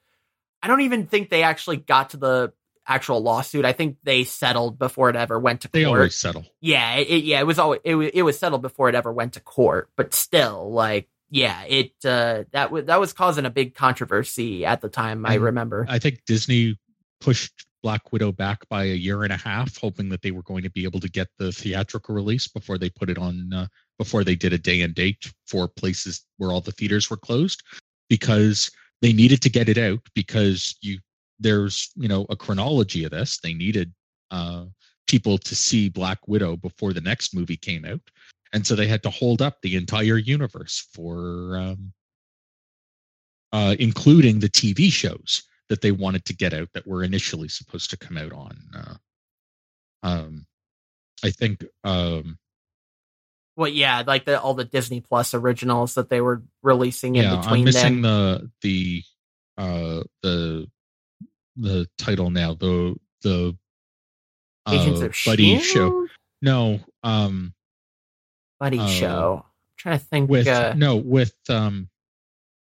[0.63, 2.53] I don't even think they actually got to the
[2.87, 3.65] actual lawsuit.
[3.67, 5.73] I think they settled before it ever went to court.
[5.73, 6.47] They always settle.
[6.61, 9.41] Yeah, it, yeah, it was always it, it was settled before it ever went to
[9.41, 14.65] court, but still, like, yeah, it uh, that was that was causing a big controversy
[14.65, 15.27] at the time.
[15.27, 15.85] I remember.
[15.89, 16.79] I think Disney
[17.21, 20.63] pushed Black Widow back by a year and a half, hoping that they were going
[20.63, 23.67] to be able to get the theatrical release before they put it on, uh,
[23.99, 27.65] before they did a day and date for places where all the theaters were closed,
[28.09, 28.71] because
[29.03, 31.01] they needed to get it out because you
[31.41, 33.41] there's you know a chronology of this.
[33.41, 33.93] They needed
[34.31, 34.67] uh,
[35.09, 38.03] people to see Black Widow before the next movie came out,
[38.55, 41.93] and so they had to hold up the entire universe for um,
[43.53, 47.91] uh, including the TV shows that they wanted to get out that were initially supposed
[47.91, 48.57] to come out on.
[48.75, 48.95] Uh,
[50.05, 50.47] um,
[51.25, 51.65] I think.
[51.83, 52.39] Um,
[53.57, 57.37] well, yeah, like the all the Disney Plus originals that they were releasing in yeah,
[57.37, 57.61] between.
[57.61, 59.03] I'm missing the the
[59.59, 60.69] uh the
[61.57, 62.55] the title now.
[62.55, 63.57] The the
[64.67, 65.63] uh, buddy Shield?
[65.63, 66.07] show.
[66.43, 67.54] No, um,
[68.61, 69.43] buddy uh, show.
[69.45, 70.31] I'm trying to think.
[70.31, 71.89] with uh, no with um,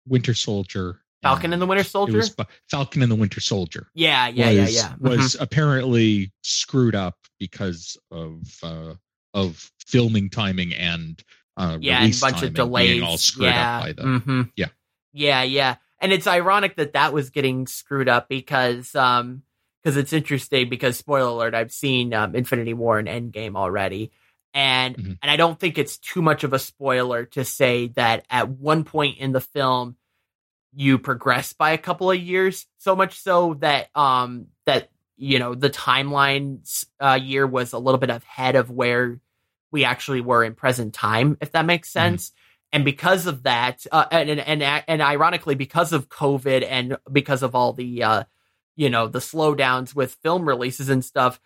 [0.06, 0.98] Winter Soldier.
[1.22, 2.16] Falcon and the Winter Soldier.
[2.16, 2.34] was
[2.68, 3.86] Falcon and the Winter Soldier.
[3.94, 4.94] yeah, yeah, yeah, was, yeah.
[4.98, 5.40] Was Mhm.
[5.40, 8.94] apparently screwed up because of uh,
[9.32, 11.22] of filming timing and
[11.56, 12.88] uh, yeah, and a bunch of delays.
[12.90, 13.76] being all screwed yeah.
[13.76, 14.20] up by them.
[14.20, 14.52] mhm.
[14.56, 14.66] Yeah.
[15.12, 15.76] yeah, yeah.
[16.00, 19.42] And it's ironic that that was getting screwed up because um
[19.82, 24.10] because it's interesting because spoiler alert, I've seen um, Infinity War and Endgame already.
[24.54, 25.18] And Mhm.
[25.22, 28.84] and I don't think it's too much of a spoiler to say that at one
[28.84, 29.96] point in the film
[30.74, 32.66] you progress by a couple of years.
[32.78, 36.60] So much so that um that you know the timeline
[37.00, 39.20] uh, year was a little bit ahead of where
[39.70, 42.32] we actually were in present time if that makes sense.
[42.74, 47.42] And because of that uh, and, and and and ironically because of covid and because
[47.42, 48.24] of all the uh
[48.76, 51.38] you know the slowdowns with film releases and stuff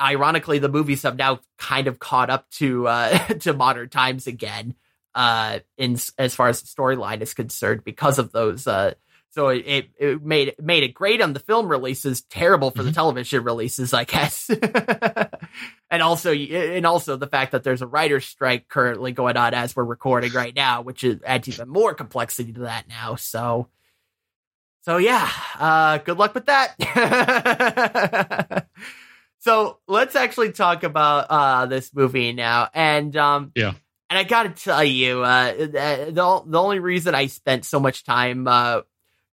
[0.00, 4.74] ironically the movies have now kind of caught up to uh to modern times again
[5.14, 8.94] uh in as far as the storyline is concerned because of those uh
[9.30, 12.88] so it, it, made it made it great on the film releases, terrible for the
[12.90, 12.94] Mhm.
[12.94, 14.48] television releases, I guess.
[15.90, 19.76] and also, and also the fact that there's a writer's strike currently going on as
[19.76, 23.16] we're recording right now, which is adds even more complexity to that now.
[23.16, 23.68] So,
[24.86, 26.76] so yeah, uh, good luck with that.
[29.46, 33.74] so let's actually talk about uh, this movie now, and um, Yeah.
[34.10, 38.02] and I got to tell you, uh, the the only reason I spent so much
[38.02, 38.80] time uh,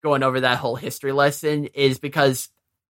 [0.05, 2.49] going over that whole history lesson is because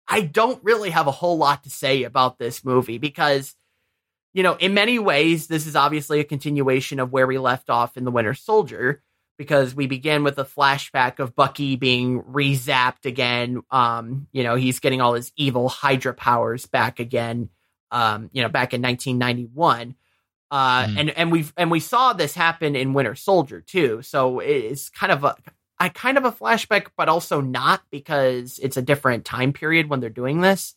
[0.06, 3.56] I don't really have a whole lot to say about this movie because,
[4.32, 7.96] you know, in many ways, this is obviously a continuation of where we left off
[7.96, 9.02] in The Winter Soldier
[9.40, 13.62] because we begin with a flashback of Bucky being re-zapped again.
[13.70, 17.48] Um, you know, he's getting all his evil Hydra powers back again.
[17.90, 19.94] Um, you know, back in 1991.
[20.50, 20.98] Uh, Mm.
[20.98, 24.02] and and we and we saw this happen in Winter Soldier too.
[24.02, 25.36] So it's kind of a
[25.78, 30.00] I kind of a flashback, but also not because it's a different time period when
[30.00, 30.74] they're doing this.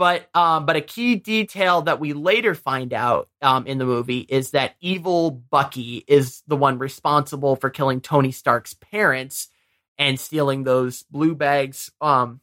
[0.00, 4.20] But um, but a key detail that we later find out um, in the movie
[4.20, 9.48] is that evil Bucky is the one responsible for killing Tony Stark's parents
[9.98, 12.40] and stealing those blue bags, um,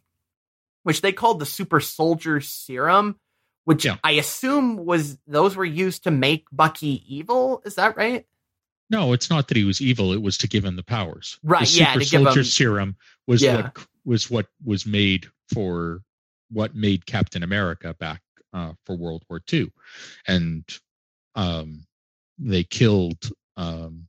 [0.84, 3.16] which they called the Super Soldier Serum,
[3.66, 3.98] which Yeah.
[4.04, 7.64] I assume was those were used to make Bucky evil.
[7.66, 8.28] Is that right?
[8.92, 10.14] No, it's not that he was evil.
[10.14, 11.40] It was to give him the powers.
[11.42, 13.64] Right, The yeah, super give soldier him- serum was Yeah.
[13.74, 16.04] what was what was made for
[16.52, 18.22] what made Captain America back
[18.54, 19.72] uh, for World War II,
[20.28, 20.64] and
[21.36, 21.86] um,
[22.38, 23.30] they killed.
[23.56, 24.08] Um,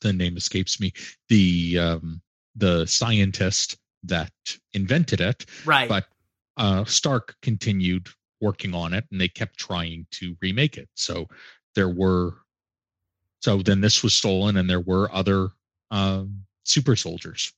[0.00, 0.92] the name escapes me.
[1.28, 2.22] The um,
[2.54, 4.30] the scientist that
[4.74, 5.88] invented it, Right.
[5.88, 6.06] but
[6.56, 8.08] uh, Stark continued
[8.40, 10.88] working on it, and they kept trying to remake it.
[10.94, 11.26] So
[11.74, 12.34] there were,
[13.40, 15.48] so then this was stolen, and there were other
[15.90, 17.52] um, super soldiers,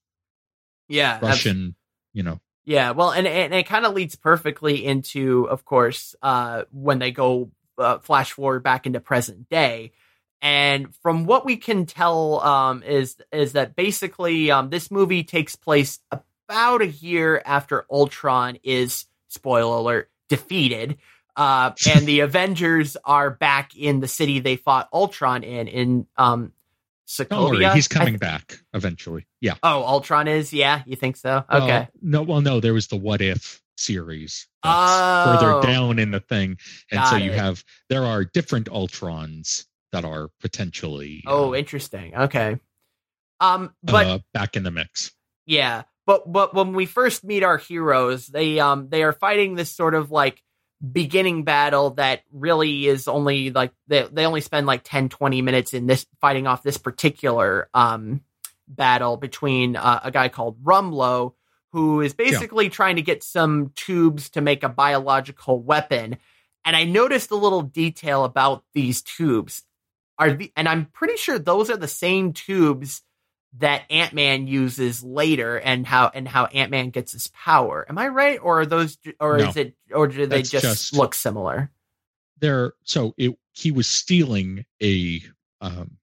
[0.89, 1.19] yeah.
[1.21, 1.75] Russian,
[2.15, 6.65] you know, Yeah, well, and and it kind of leads perfectly into, of course, uh,
[6.73, 9.93] when they go uh, flash forward back into present day,
[10.43, 15.55] and from what we can tell, um, is is that basically um, this movie takes
[15.55, 20.99] place about a year after Ultron is spoiler alert defeated,
[21.37, 26.51] uh, and the Avengers are back in the city they fought Ultron in in um,
[27.07, 27.73] Sokovia.
[27.75, 29.27] he's coming th- back eventually.
[29.41, 29.55] Yeah.
[29.63, 30.83] oh, Ultron is yeah.
[30.87, 31.45] You think so?
[31.51, 31.89] Well, Okay.
[32.03, 35.25] no, well, no, there was the what if series Oh.
[35.39, 36.57] further down in the thing,
[36.91, 37.39] and so you it.
[37.39, 42.17] have there are different Ultrons that are potentially Oh, uh, interesting.
[42.17, 42.59] Okay.
[43.41, 45.13] Um, but uh, back in the mix.
[45.47, 49.71] yeah, but but when we first meet our heroes, they um they are fighting this
[49.75, 50.43] sort of like
[50.93, 55.73] beginning battle that really is only like they they only spend like 10 20 minutes
[55.73, 58.21] in this fighting off this particular um
[58.69, 61.33] battle between uh, a guy called Rumlow
[61.73, 66.17] who is basically trying to get some tubes to make a biological weapon.
[66.65, 69.63] And I noticed a little detail about these tubes.
[70.19, 73.03] Are the, and I'm pretty sure those are the same tubes
[73.59, 77.87] that Ant Man uses later, and how and how Ant Man gets his power.
[77.89, 79.49] Am I right, or are those, or No.
[79.49, 81.71] is it, or do they just, just- look similar?
[82.39, 85.23] there so it he was stealing a
[85.63, 85.97] um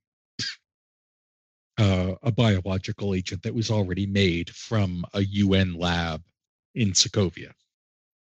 [1.77, 6.23] uh, a biological agent that was already made from a UN lab
[6.75, 7.51] in Sokovia.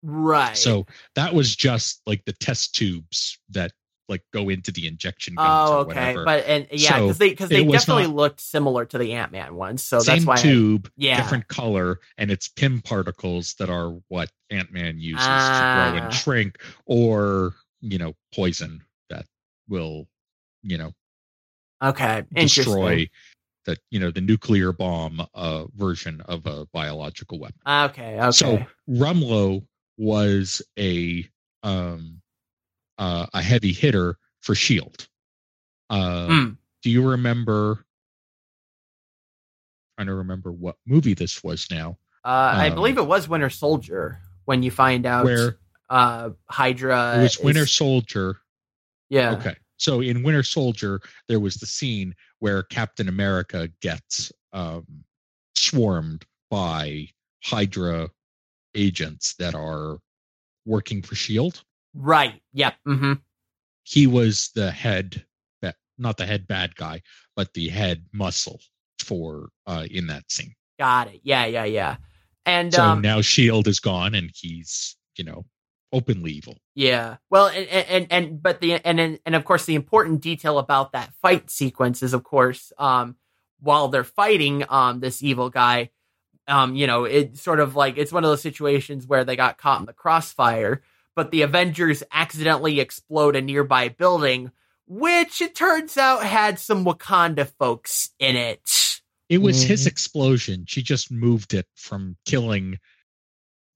[0.03, 0.57] Right.
[0.57, 3.71] So that was just like the test tubes that
[4.11, 5.87] like go into the injection guns Oh, or okay.
[5.87, 6.25] whatever.
[6.25, 9.31] But and yeah, So, because they because they definitely not- looked similar to the Ant
[9.31, 9.81] Man ones.
[9.83, 10.33] So Same that's why.
[10.35, 11.17] I- tube, yeah.
[11.17, 15.99] different color, and it's Pym particles that are what Ant Man uses to grow Ah.
[16.03, 19.25] and shrink, or you know, poison that
[19.67, 20.07] will,
[20.61, 20.93] you know,
[21.81, 22.23] okay.
[22.33, 23.09] Destroy
[23.65, 27.59] the you know the nuclear bomb uh, version of a biological weapon.
[27.67, 28.19] Okay.
[28.19, 28.31] Okay.
[28.31, 29.65] So Rumlow
[29.97, 31.27] was a
[31.63, 32.20] um
[33.01, 35.07] uh, a heavy hitter for Shield.
[35.89, 36.57] Uh, Mm.
[36.83, 37.85] Do you remember?
[39.97, 41.97] I Trying to remember what movie this was now.
[42.23, 45.57] Uh, I um, believe it was Winter Soldier when you find out Where
[45.89, 47.17] uh, Hydra.
[47.19, 48.37] it was is- Winter Soldier.
[49.09, 49.33] Yeah.
[49.33, 49.55] Okay.
[49.77, 54.85] So in Winter Soldier, there was the scene where Captain America gets um,
[55.55, 57.07] swarmed by
[57.43, 58.09] Hydra
[58.75, 59.97] agents that are
[60.65, 61.63] working for Shield.
[61.93, 62.41] Right.
[62.53, 62.75] Yep.
[62.85, 63.15] hmm E
[63.83, 65.25] He was the head,
[65.97, 67.01] not the head bad guy,
[67.35, 68.59] but the head muscle
[68.99, 70.55] for uh, in that scene.
[70.79, 71.21] Got it.
[71.23, 71.45] Yeah.
[71.45, 71.65] Yeah.
[71.65, 71.97] Yeah.
[72.45, 75.45] And So um, now Shield is gone, and he's you know
[75.93, 76.57] openly evil.
[76.73, 77.17] Yeah.
[77.29, 80.93] Well, and and and but the and and, and of course the important detail about
[80.93, 83.15] that fight sequence is of course um
[83.59, 85.91] while they're fighting um this evil guy
[86.47, 89.59] um you know it's sort of like it's one of those situations where they got
[89.59, 90.81] caught in the crossfire
[91.15, 94.51] but the Avengers accidentally explode a nearby building
[94.87, 98.99] which it turns out had some Wakanda folks in it.
[99.29, 99.87] It was his Mhm.
[99.87, 100.65] explosion.
[100.67, 102.77] She just moved it from killing,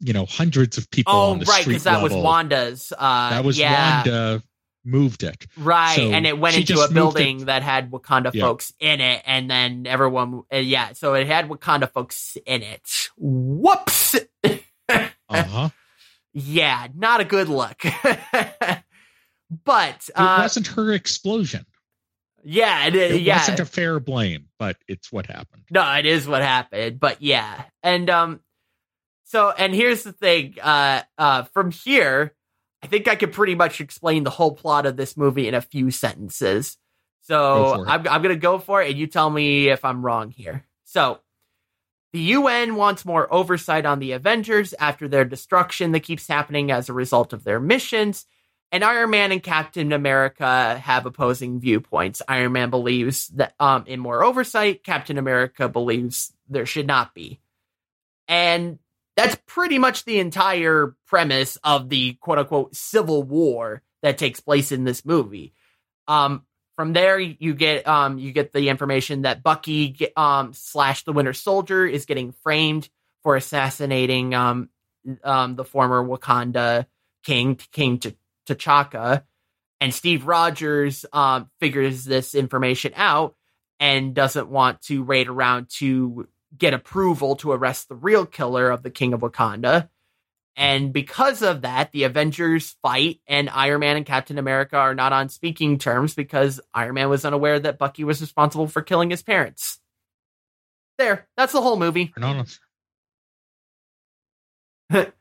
[0.02, 2.12] you know, hundreds of people Oh on the right, because that was.
[2.12, 2.92] Wanda's.
[2.98, 3.96] Uh, that was yeah.
[4.04, 4.44] Wanda
[4.84, 5.48] moved it.
[5.56, 8.44] Right, So and it went into a building it- that had Wakanda Yeah.
[8.44, 13.10] folks in it, and then everyone, uh, yeah, so it had Wakanda folks in it.
[13.16, 14.18] Whoops!
[14.90, 15.70] Uh huh.
[16.36, 17.82] Yeah, not a good look.
[18.04, 18.84] but
[20.10, 21.66] it uh, wasn't her explosion.
[22.44, 25.64] yeah, it, It yeah, wasn't a fair blame, but it's what happened.
[25.72, 27.00] no, it is what happened.
[27.00, 28.42] But yeah, and um,
[29.24, 30.56] so and here's the thing.
[30.62, 32.36] Uh, uh, from here,
[32.84, 35.62] I think I could pretty much explain the whole plot of this movie in a
[35.62, 36.78] few sentences.
[37.22, 37.86] So.
[37.88, 40.66] I'm I'm gonna go for it, and you tell me if I'm wrong here.
[40.84, 41.22] So.
[42.16, 46.88] The UN wants more oversight on the Avengers after their destruction that keeps happening as
[46.88, 48.26] a result of their missions.
[48.72, 52.22] And Iron Man and Captain America have opposing viewpoints.
[52.26, 57.42] Iron Man believes that um, in more oversight, Captain America believes there should not be.
[58.30, 58.80] And
[59.18, 64.72] that's pretty much the entire premise of the quote unquote civil war that takes place
[64.72, 65.54] in this movie.
[66.08, 66.46] Um,
[66.76, 71.34] from there, you get um, you get the information that Bucky um, slash the Winter
[71.34, 72.90] Soldier is getting framed
[73.24, 74.70] for assassinating um,
[75.24, 76.86] um, the former Wakanda
[77.24, 78.18] king, King T-
[78.48, 79.24] T'Chaka,
[79.82, 83.36] and Steve Rogers um, figures this information out
[83.80, 88.84] and doesn't want to raid around to get approval to arrest the real killer of
[88.84, 89.90] the King of Wakanda.
[90.58, 95.12] And because of that, the Avengers fight, and Iron Man and Captain America are not
[95.12, 99.22] on speaking terms because Iron Man was unaware that Bucky was responsible for killing his
[99.22, 99.80] parents.
[100.98, 102.14] There, that's the whole movie.
[102.16, 102.58] We're not
[104.90, 104.90] on-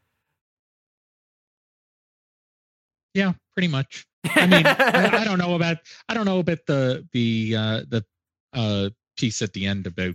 [3.15, 4.07] yeah, pretty much.
[4.25, 5.79] I mean, I, I don't know about
[6.09, 8.05] I don't know about the the uh, the
[8.53, 10.15] uh, piece at the end about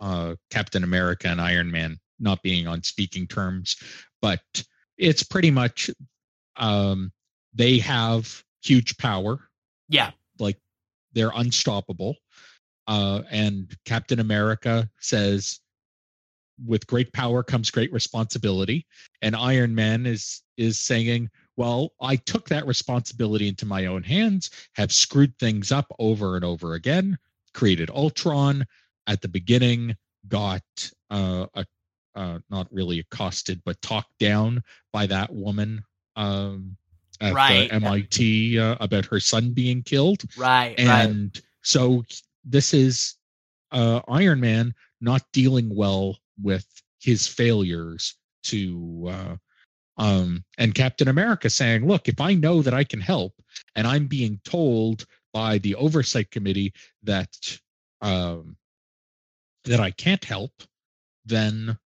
[0.00, 3.76] uh, Captain America and Iron Man not being on speaking terms,
[4.22, 4.40] but
[4.98, 5.90] it's pretty much
[6.56, 7.12] um,
[7.54, 9.38] they have huge power.
[9.88, 10.10] Yeah.
[10.38, 10.58] like
[11.12, 12.16] they're unstoppable.
[12.88, 15.60] Uh, and Captain America says,
[16.64, 18.86] "With great power comes great responsibility."
[19.22, 24.50] And Iron Man is is saying, well, I took that responsibility into my own hands,
[24.74, 27.16] have screwed things up over and over again,
[27.54, 28.66] created Ultron
[29.06, 29.96] at the beginning,
[30.28, 30.62] got
[31.10, 31.64] uh, a,
[32.16, 34.62] uh, not really accosted, but talked down
[34.92, 35.82] by that woman
[36.16, 36.76] um,
[37.20, 37.70] at Right.
[37.72, 40.24] MIT uh, about her son being killed.
[40.36, 41.08] right, right.
[41.08, 42.04] And so
[42.44, 43.16] this is
[43.72, 46.66] uh, Iron Man not dealing well with
[47.00, 48.14] his failures
[48.44, 49.36] to uh,
[49.98, 53.32] um, and Captain America saying, "Look, if I know that I can help,
[53.74, 57.28] and I'm being told by the oversight committee that
[58.02, 58.56] um,
[59.64, 60.52] that I can't help,
[61.24, 61.78] then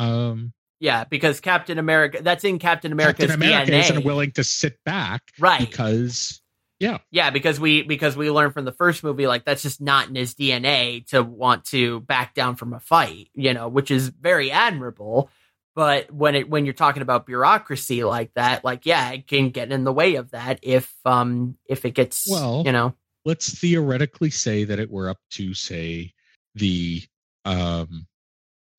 [0.00, 3.80] um, yeah, because Captain America that's in Captain America's Captain America DNA.
[3.80, 5.60] isn't willing to sit back, right?
[5.60, 6.40] Because
[6.78, 10.08] yeah, yeah, because we because we learned from the first movie like that's just not
[10.08, 14.08] in his DNA to want to back down from a fight, you know, which is
[14.08, 15.30] very admirable.
[15.74, 19.70] But when it when you're talking about bureaucracy like that, like yeah, it can get
[19.70, 22.94] in the way of that if um if it gets well, you know.
[23.26, 26.14] Let's theoretically say that it were up to say
[26.54, 27.02] the
[27.44, 28.06] um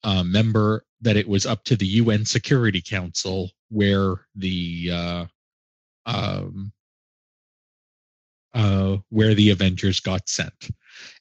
[0.03, 5.25] uh, member that it was up to the UN Security Council where the uh,
[6.05, 6.71] um,
[8.53, 10.69] uh, where the Avengers got sent,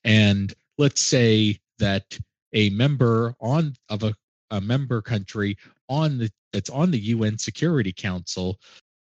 [0.05, 2.19] and let's say that
[2.53, 4.15] a member on of a,
[4.51, 5.57] a member country
[5.89, 8.59] on the that's on the UN Security Council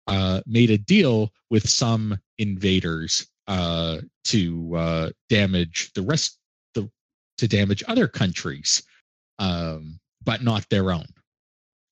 [0.07, 6.39] uh, made a deal with some invaders uh, to uh, damage the rest
[6.75, 6.89] the
[7.39, 8.83] to damage other countries
[9.43, 11.07] um, but not their own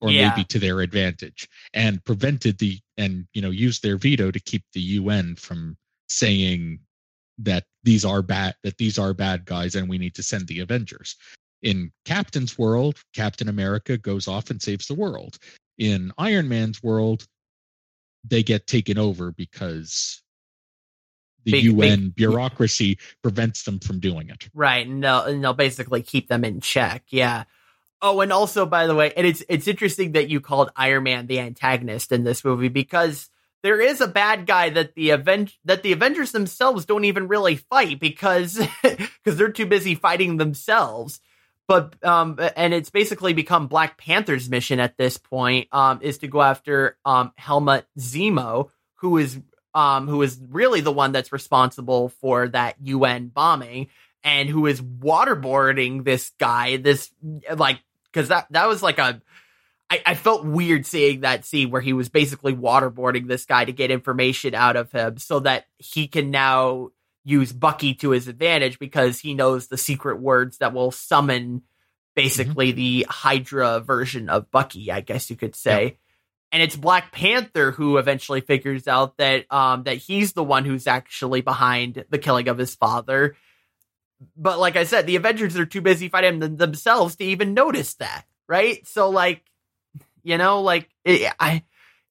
[0.00, 0.28] or Yeah.
[0.28, 4.62] maybe to their advantage and prevented the and you know used their veto to keep
[4.72, 5.76] the UN from
[6.08, 6.78] saying
[7.38, 10.60] that these are bad that these are bad guys and we need to send the
[10.60, 11.16] Avengers.
[11.62, 15.36] In Captain's world, Captain America goes off and saves the world.
[15.78, 17.26] In Iron Man's world,
[18.24, 20.22] they get taken over because
[21.44, 24.48] the Big- UN big- bureaucracy prevents them from doing it.
[24.54, 27.04] Right, and they'll, and they'll basically keep them in check.
[27.08, 27.44] Yeah.
[28.02, 31.26] Oh, and also, by the way, and it's it's interesting that you called Iron Man
[31.26, 33.28] the antagonist in this movie because
[33.62, 37.56] there is a bad guy that the Aven- that the Avengers themselves don't even really
[37.56, 41.20] fight because because they're too busy fighting themselves.
[41.68, 46.26] But um, and it's basically become Black Panther's mission at this point um is to
[46.26, 49.38] go after um Helmut Zemo, who is
[49.74, 53.88] um who is really the one that's responsible for that UN bombing
[54.22, 57.10] and who is waterboarding this guy this
[57.56, 57.80] like
[58.12, 59.20] because that that was like a
[59.90, 63.72] I, I felt weird seeing that scene where he was basically waterboarding this guy to
[63.72, 66.90] get information out of him so that he can now
[67.24, 71.62] use Bucky to his advantage because he knows the secret words that will summon
[72.14, 75.98] basically the Hydra version of Bucky, I guess you could say.
[76.52, 80.86] And it's Black Panther who eventually figures out that um that he's the one who's
[80.86, 83.36] actually behind the killing of his father.
[84.36, 87.94] But like I said, the Avengers are too busy fighting them themselves to even notice
[87.94, 88.86] that, right?
[88.86, 89.42] So like,
[90.22, 91.62] you know, like it, I,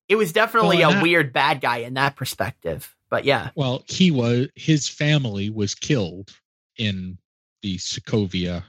[0.08, 2.96] it was definitely Well, a that- weird bad guy in that perspective.
[3.12, 6.32] But yeah, Well, he was his family was killed
[6.78, 7.18] in
[7.62, 8.64] the Sokovia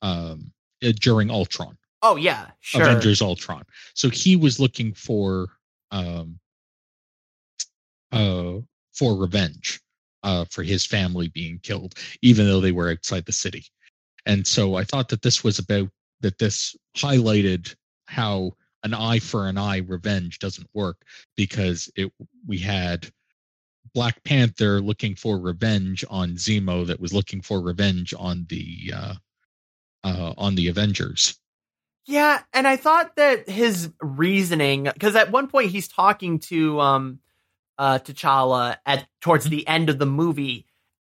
[0.00, 3.64] um, uh, during Ultron, oh yeah, sure, Avengers Ultron.
[3.94, 5.48] So he was looking for
[5.90, 6.38] um,
[8.12, 8.54] uh,
[8.92, 9.80] for revenge
[10.22, 13.64] uh, for his family being killed, even though they were outside the city.
[14.26, 15.88] And so I thought that this was about
[16.20, 16.38] that.
[16.38, 17.74] This highlighted
[18.06, 18.52] how
[18.84, 21.02] an eye for an eye revenge doesn't work
[21.36, 22.12] because it
[22.46, 23.10] we had
[23.94, 29.14] Black Panther looking for revenge on Zemo that was looking for revenge on the uh,
[30.04, 31.38] uh, on the Avengers.
[32.08, 37.18] Yeah, and I thought that his reasoning because at one point he's talking to um
[37.76, 40.64] uh T'Challa at towards the end of the movie,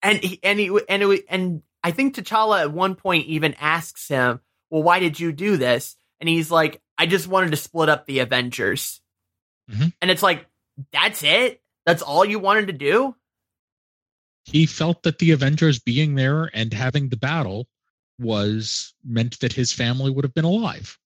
[0.02, 4.08] and he, and he and it, and I think T'Challa at one point even asks
[4.08, 4.40] him,
[4.70, 8.06] "Well, why did you do this?" And he's like, "I just wanted to split up
[8.06, 9.02] the Avengers,"
[9.70, 9.92] Mhm.
[10.02, 10.48] and it's like,
[10.94, 11.62] "That's it?
[11.86, 13.18] That's all you wanted to do?"
[14.46, 17.68] He felt that the Avengers being there and having the battle
[18.20, 20.98] was meant that his family would have been alive.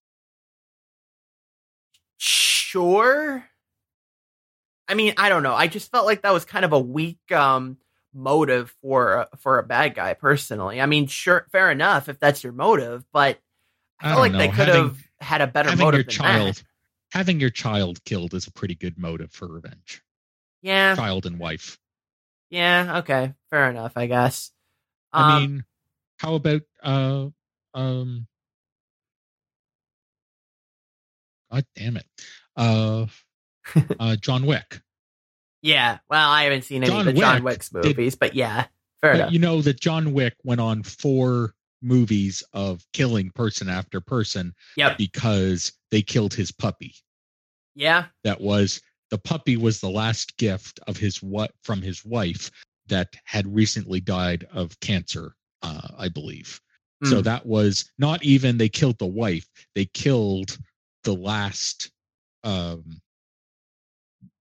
[2.18, 3.44] Sure.
[4.88, 5.54] I mean, I don't know.
[5.54, 7.78] I just felt like that was kind of a weak um
[8.12, 10.80] motive for for a bad guy personally.
[10.80, 13.38] I mean, sure fair enough if that's your motive, but
[14.00, 16.04] I, I feel don't like they could Having- have had a better having motive your
[16.04, 16.62] than child that.
[17.12, 20.02] having your child killed is a pretty good motive for revenge.
[20.62, 20.94] Yeah.
[20.96, 21.78] Child and wife.
[22.50, 23.32] Yeah, okay.
[23.50, 24.50] Fair enough, I guess.
[25.12, 25.64] I Um, mean,
[26.20, 27.28] how about uh
[27.74, 28.26] um
[31.50, 32.06] God damn it.
[32.56, 33.06] Uh
[33.98, 34.80] uh John Wick.
[35.62, 35.98] yeah.
[36.08, 38.66] Well, I haven't seen any John of the John Wick Wick's did- movies, but yeah.
[39.00, 39.32] Fair But enough.
[39.32, 44.98] you know that John Wick went on four movies of killing person after person Yep.
[44.98, 46.94] because they killed his puppy.
[47.74, 48.06] Yeah.
[48.24, 52.50] That was the puppy was the last gift of his what from his wife
[52.88, 56.60] that had recently died of cancer, uh, I believe.
[57.02, 57.24] So Mm.
[57.24, 60.58] that was not even they killed the wife, they killed
[61.04, 61.90] the last
[62.44, 63.00] um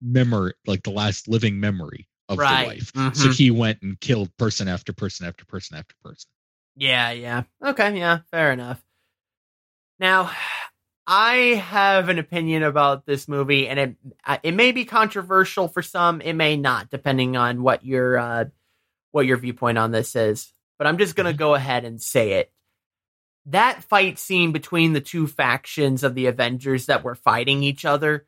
[0.01, 2.61] memory like the last living memory of Right.
[2.61, 2.93] the wife.
[3.15, 3.37] So Mhm.
[3.37, 6.31] he went and killed person after person after person after person.
[6.77, 7.43] Yeah, yeah.
[7.63, 8.83] Okay, yeah, fair enough.
[9.99, 10.31] Now,
[11.07, 13.97] I have an opinion about this movie, and it
[14.27, 18.45] uh, it may be controversial for some, it may not, depending on what your uh,
[19.13, 20.53] what your viewpoint on this is.
[20.79, 21.39] But I'm just gonna Mhm.
[21.39, 22.53] go ahead and say it.
[23.47, 28.27] That fight scene between the two factions of the Avengers that were fighting each other,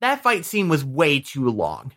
[0.00, 1.92] that fight scene was way too long.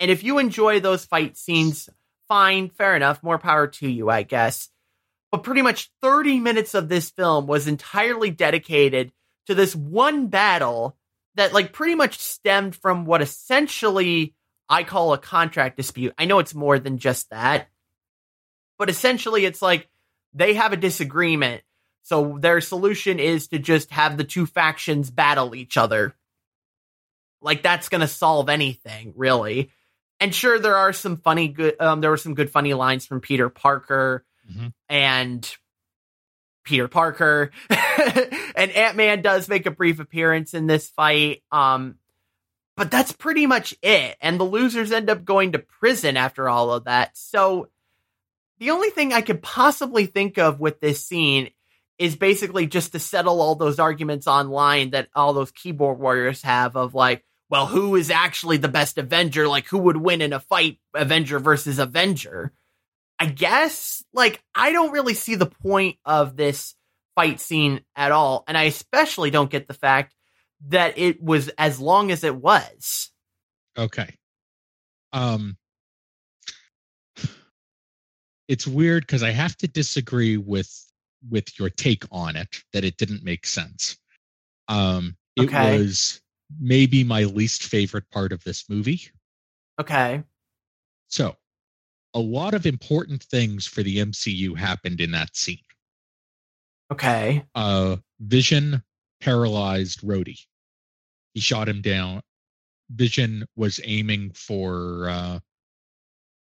[0.00, 1.88] And if you enjoy those fight scenes,
[2.28, 4.68] fine, fair enough, more power to you, I guess
[5.32, 9.10] but pretty much 30 minutes of this film was entirely dedicated
[9.46, 10.96] to this one battle
[11.36, 14.34] that like pretty much stemmed from what essentially
[14.68, 16.12] I call a contract dispute.
[16.18, 17.68] I know it's more than just that.
[18.82, 19.88] But essentially it's like
[20.34, 21.62] they have a disagreement.
[22.02, 26.16] So their solution is to just have the two factions battle each other.
[27.40, 29.70] Like that's going to solve anything, really.
[30.18, 33.20] And sure there are some funny good um there were some good funny lines from
[33.20, 34.72] Peter Parker Mhm.
[34.88, 35.56] and
[36.64, 41.44] Peter Parker and Ant Man does make a brief appearance in this fight.
[41.52, 41.98] Um,
[42.76, 44.16] but that's pretty much it.
[44.20, 47.16] And the losers end up going to prison after all of that.
[47.16, 47.68] So
[48.62, 51.50] the only thing I could possibly think of with this scene
[51.98, 56.76] is basically just to settle all those arguments online that all those keyboard warriors have
[56.76, 59.48] of like, well, who is actually the best Avenger?
[59.48, 62.52] Like, who would win in a fight, Avenger versus Avenger?
[63.18, 66.76] I guess, like, I don't really see the point of this
[67.16, 68.44] fight scene at all.
[68.46, 70.14] And I especially don't get the fact
[70.68, 73.10] that it was as long as it was.
[73.76, 74.18] Okay.
[75.12, 75.56] Um
[78.48, 80.70] it's weird because I have to disagree with
[81.30, 83.96] with your take on it that it didn't make sense.
[84.68, 85.76] Um it Okay.
[85.76, 86.20] was
[86.60, 89.00] maybe my least favorite part of this movie.
[89.80, 90.22] Okay.
[91.08, 91.36] So,
[92.14, 95.58] a lot of important things for the MCU happened in that scene.
[96.92, 97.44] Okay.
[97.54, 98.82] Uh Vision
[99.20, 100.38] paralyzed Rhodey.
[101.34, 102.22] He shot him down.
[102.90, 105.38] Vision was aiming for uh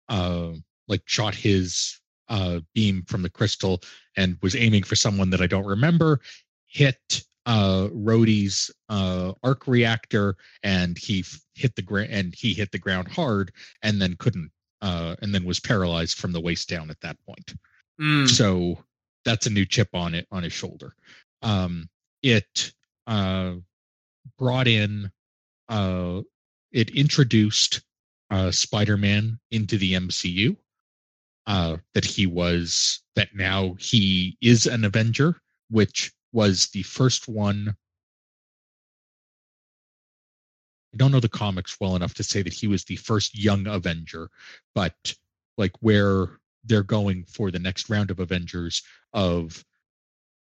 [0.09, 0.53] uh
[0.89, 3.80] like shot his uh beam from the crystal
[4.16, 6.20] and was aiming for someone that I don't remember,
[6.66, 12.70] hit uh Rhodey's uh arc reactor and he f- hit the ground and he hit
[12.72, 14.51] the ground hard and then couldn't
[14.82, 17.55] uh and then was paralyzed from the waist down at that point.
[18.01, 18.28] Mm.
[18.28, 18.78] so
[19.24, 20.95] that's a new chip on it on his shoulder.
[21.43, 21.89] Um
[22.22, 22.72] it
[23.07, 23.55] uh
[24.39, 25.11] brought in
[25.70, 26.20] uh
[26.72, 27.80] it introduced
[28.30, 30.57] uh spider-man into the mcu
[31.49, 35.40] uh that he was that now he is an avenger
[35.70, 37.74] which was the first one
[40.94, 43.66] I don't know the comics well enough to say that he was the first young
[43.66, 44.30] Avenger,
[44.74, 44.94] but
[45.59, 48.82] like where they're going for the next round of Avengers
[49.12, 49.64] of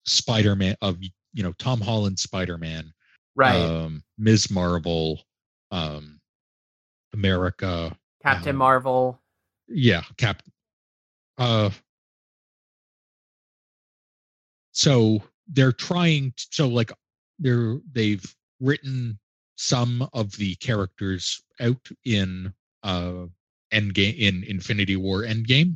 [0.06, 0.97] Spider-Man of
[1.34, 2.91] you know Tom Holland Spider-Man,
[3.36, 3.56] right.
[3.56, 4.49] um, Ms.
[4.49, 5.22] Marvel,
[5.72, 6.20] um,
[7.14, 9.22] America, Captain um, Marvel.
[9.68, 10.41] yeah, Cap.
[11.42, 11.72] Uh,
[14.74, 16.34] so they're trying.
[16.38, 16.92] To, so like
[17.39, 18.24] they're they've
[18.60, 19.18] written
[19.56, 23.26] some of the characters out in uh
[23.74, 25.76] Endgame in Infinity War Endgame,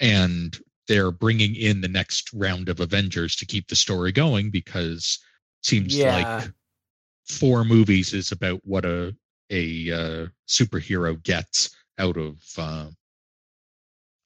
[0.00, 5.20] and they're bringing in the next round of Avengers to keep the story going because
[5.62, 6.16] seems Yeah.
[6.40, 6.50] like
[7.28, 9.14] four movies is about what a
[9.50, 12.88] a uh, superhero gets out of uh,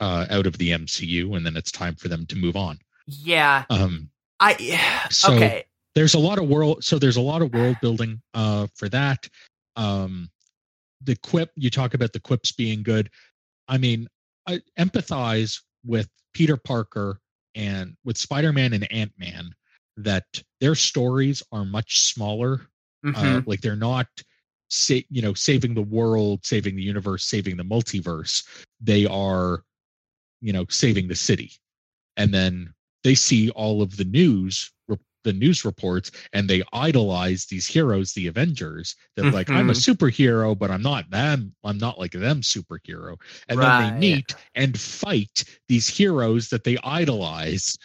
[0.02, 2.78] uh, out of the MCU, and then it's time for them to move on.
[3.06, 3.64] Yeah.
[3.70, 5.64] Um, I So- okay.
[5.94, 9.28] there's a lot of world, so there's a lot of world building uh, for that.
[9.76, 10.28] Um,
[11.02, 13.10] the quip you talk about the quips being good.
[13.68, 14.08] I mean,
[14.46, 17.20] I empathize with Peter Parker
[17.54, 19.54] and with Spider-Man and Ant-Man
[19.98, 20.24] that
[20.60, 22.66] their stories are much smaller
[23.04, 23.16] Mhm.
[23.16, 24.06] uh, like they're not
[24.68, 28.42] sa- you know saving the world saving the universe saving the multiverse
[28.80, 29.64] they are
[30.42, 31.52] you know saving the city.
[32.18, 32.74] And then
[33.04, 34.70] they see all of the news
[35.24, 40.58] the news reports and they idolize these heroes the avengers that like i'm a superhero
[40.58, 43.16] but i'm not them i'm not like them superhero.
[43.48, 47.76] And then they meet and fight these heroes that they idolize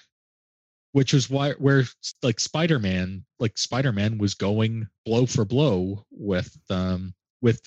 [0.94, 1.84] which is why where
[2.24, 7.62] like spider-man like spider-man was going blow for blow with um with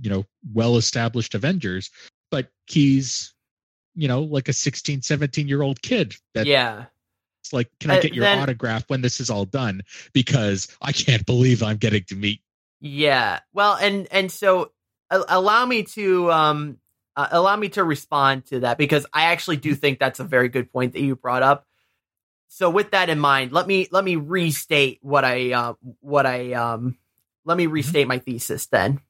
[0.00, 1.90] you know well established avengers
[2.30, 3.33] but he's
[3.94, 6.86] you know like a 16 17 year old kid that yeah.
[7.42, 9.82] It's like, can I Uh, get your then- autograph when this is all done?
[10.14, 12.40] Because I can't believe I'm getting to meet.
[12.80, 13.40] Yeah.
[13.52, 14.72] Well, and and so
[15.10, 16.78] a- allow me to um
[17.16, 20.48] uh, allow me to respond to that because I actually do think that's a very
[20.48, 21.66] good point that you brought up.
[22.48, 26.54] So with that in mind, let me let me restate what I uh, what I
[26.54, 26.96] um
[27.44, 29.00] let me restate my thesis then.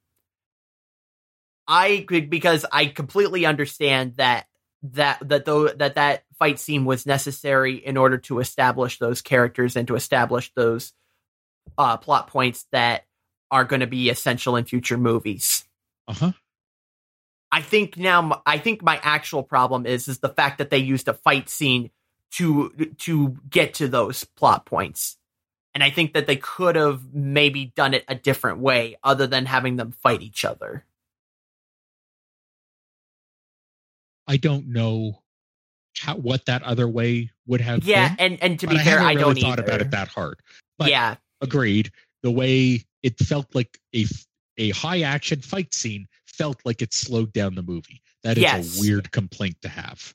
[1.67, 4.47] I could because I completely understand that
[4.93, 9.77] that that though that that fight scene was necessary in order to establish those characters
[9.77, 10.93] and to establish those
[11.79, 13.07] uh plot points that
[13.51, 15.65] are going to be essential in future movies.
[16.07, 16.33] Uh huh.
[17.51, 21.09] I think now I think my actual problem is is the fact that they used
[21.09, 21.91] a fight scene
[22.33, 25.17] to to get to those plot points.
[25.73, 29.47] And I think that they could have maybe done it a different way other than
[29.47, 30.85] having them fight each other.
[34.27, 35.23] I don't know
[35.99, 38.33] how what that other way would have Yeah, been.
[38.33, 39.63] and and to be I fair, I really don't thought either.
[39.65, 40.41] about it that hard.
[40.79, 41.91] but- yeah, Agreed.
[42.23, 44.07] The way it felt like a
[44.57, 48.01] a high action fight scene felt like it slowed down the movie.
[48.23, 48.79] That is Yes.
[48.79, 50.15] a weird complaint to have.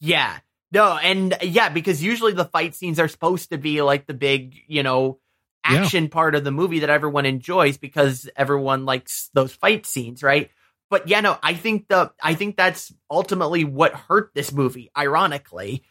[0.00, 0.38] yeah.
[0.70, 4.54] No, and yeah, because usually the fight scenes are supposed to be like the big,
[4.66, 5.18] you know,
[5.64, 5.82] Yeah.
[5.82, 10.50] action part of the movie that everyone enjoys because everyone likes those fight scenes, right?
[10.90, 15.84] But yeah, no, I think the I think that's ultimately what hurt this movie, ironically,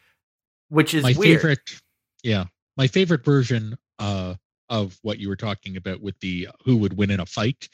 [0.70, 1.42] which is my weird.
[1.42, 1.82] favorite
[2.24, 2.46] yeah
[2.76, 4.36] my favorite version uh
[4.70, 7.70] of what you were talking about with the who would win in a fight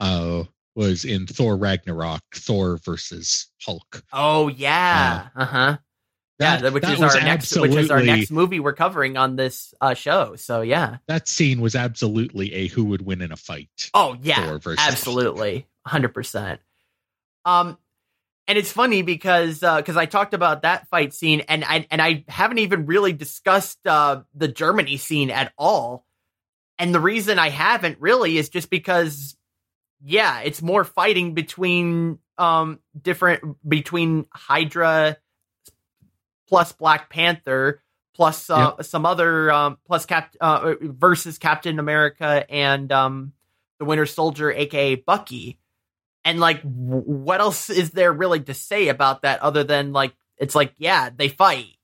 [0.00, 0.44] uh
[0.74, 5.78] was in thor ragnarok thor versus hulk Oh yeah, uh huh.
[6.38, 9.74] Yeah, which that is our next, which is our next movie we're covering on this
[9.78, 10.36] uh, show.
[10.36, 10.96] So yeah.
[11.06, 14.80] that scene was absolutely a who would win in a fight Oh yeah, Thor versus
[14.80, 15.66] Hulk.
[15.86, 16.60] Absolutely, hundred percent.
[17.44, 17.78] Um,
[18.50, 22.24] and it's funny because because I talked about that fight scene, and I and I
[22.26, 26.04] haven't even really discussed uh, the Germany scene at all.
[26.76, 29.36] And the reason I haven't really is just because,
[30.02, 35.18] yeah, it's more fighting between um different between Hydra
[36.48, 37.82] plus Black Panther
[38.16, 43.32] plus uh, some other um plus Cap uh, versus Captain America and um
[43.78, 45.59] the Winter Soldier, aka Bucky.
[46.24, 50.54] And like, what else is there really to say about that other than like, it's
[50.54, 51.76] like, yeah, they fight.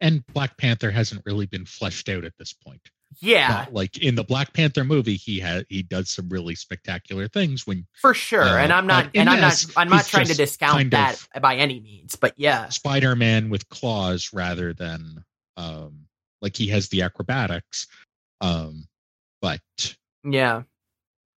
[0.00, 2.90] and black panther hasn't really been fleshed out at this point
[3.20, 7.28] Yeah, Not like in the black panther movie he had he does some really spectacular
[7.28, 8.42] things when for sure.
[8.42, 11.56] Uh, and I'm not, and I'm this, not, I'm not trying to discount that by
[11.56, 12.16] any means.
[12.16, 15.24] But yeah, Spider-Man with claws rather than
[15.56, 16.06] um
[16.42, 17.86] like he has the acrobatics.
[18.40, 18.88] Um
[19.40, 19.60] but
[20.24, 20.62] yeah.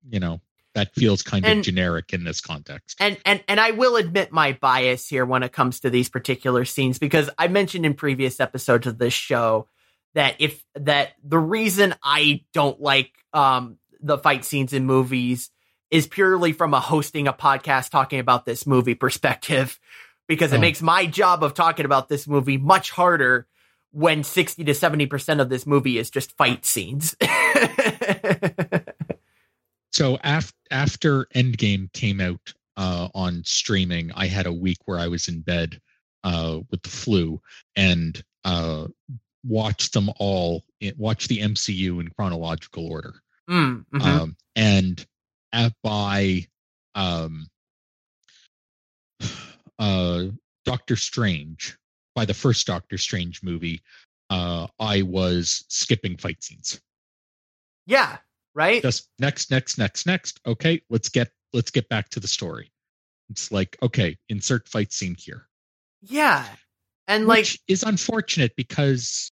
[0.09, 0.41] you know,
[0.77, 2.97] that feels kind And- of generic in this context.
[3.01, 6.65] and and and I will admit my bias here when it comes to these particular
[6.65, 9.67] scenes because I mentioned in previous episodes of this show
[10.15, 15.51] that if that the reason I don't like um the fight scenes in movies
[15.91, 19.79] is purely from a hosting a podcast talking about this movie perspective
[20.29, 20.61] because it Oh.
[20.61, 23.47] makes my job of talking about this movie much harder
[23.93, 27.17] when 60 to 70% of this movie is just fight scenes.
[29.93, 35.09] So af- after Endgame came out uh on streaming, I had a week where I
[35.09, 35.81] was in bed
[36.25, 37.41] uh with the flu
[37.77, 38.89] and uh
[39.45, 40.65] watched them all
[40.97, 43.15] watched the MCU in chronological order.
[43.49, 44.03] Mm, mhm.
[44.03, 45.07] um, and
[45.53, 46.47] at, by
[46.95, 47.47] um,
[49.79, 50.25] uh,
[50.65, 51.77] Doctor Strange,
[52.15, 53.81] by the first Doctor Strange movie,
[54.31, 56.81] uh, I was skipping fight scenes.
[57.87, 58.19] yeah,
[58.57, 58.83] right?
[58.83, 60.41] Just next, next, next, next.
[60.45, 62.73] Okay, let's get let's get back to the story.
[63.31, 65.47] It's like okay, insert fight scene here,
[66.03, 66.45] yeah.
[67.07, 69.31] And like which is unfortunate because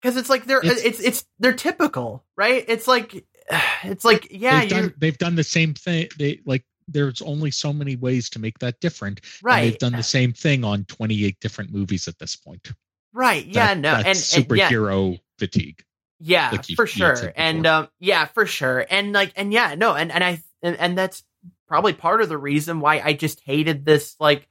[0.00, 2.64] because it's like they're It's- it's, it's they're typical, right?
[2.66, 3.24] It's like
[3.84, 6.08] it's like yeah, they've done they've done the same thing.
[6.18, 9.20] They like there's only so many ways to make that different.
[9.20, 12.72] and right, they've done the same thing on 28 different movies at this point.
[13.12, 15.82] right, yeah, That- no, and, that's and yeah, superhero fatigue.
[16.18, 20.24] Yeah, for sure, and um, yeah, for sure, and like, and yeah, no, and and
[20.24, 21.24] I and, and that's
[21.68, 24.48] probably part of the reason why I just hated this, like.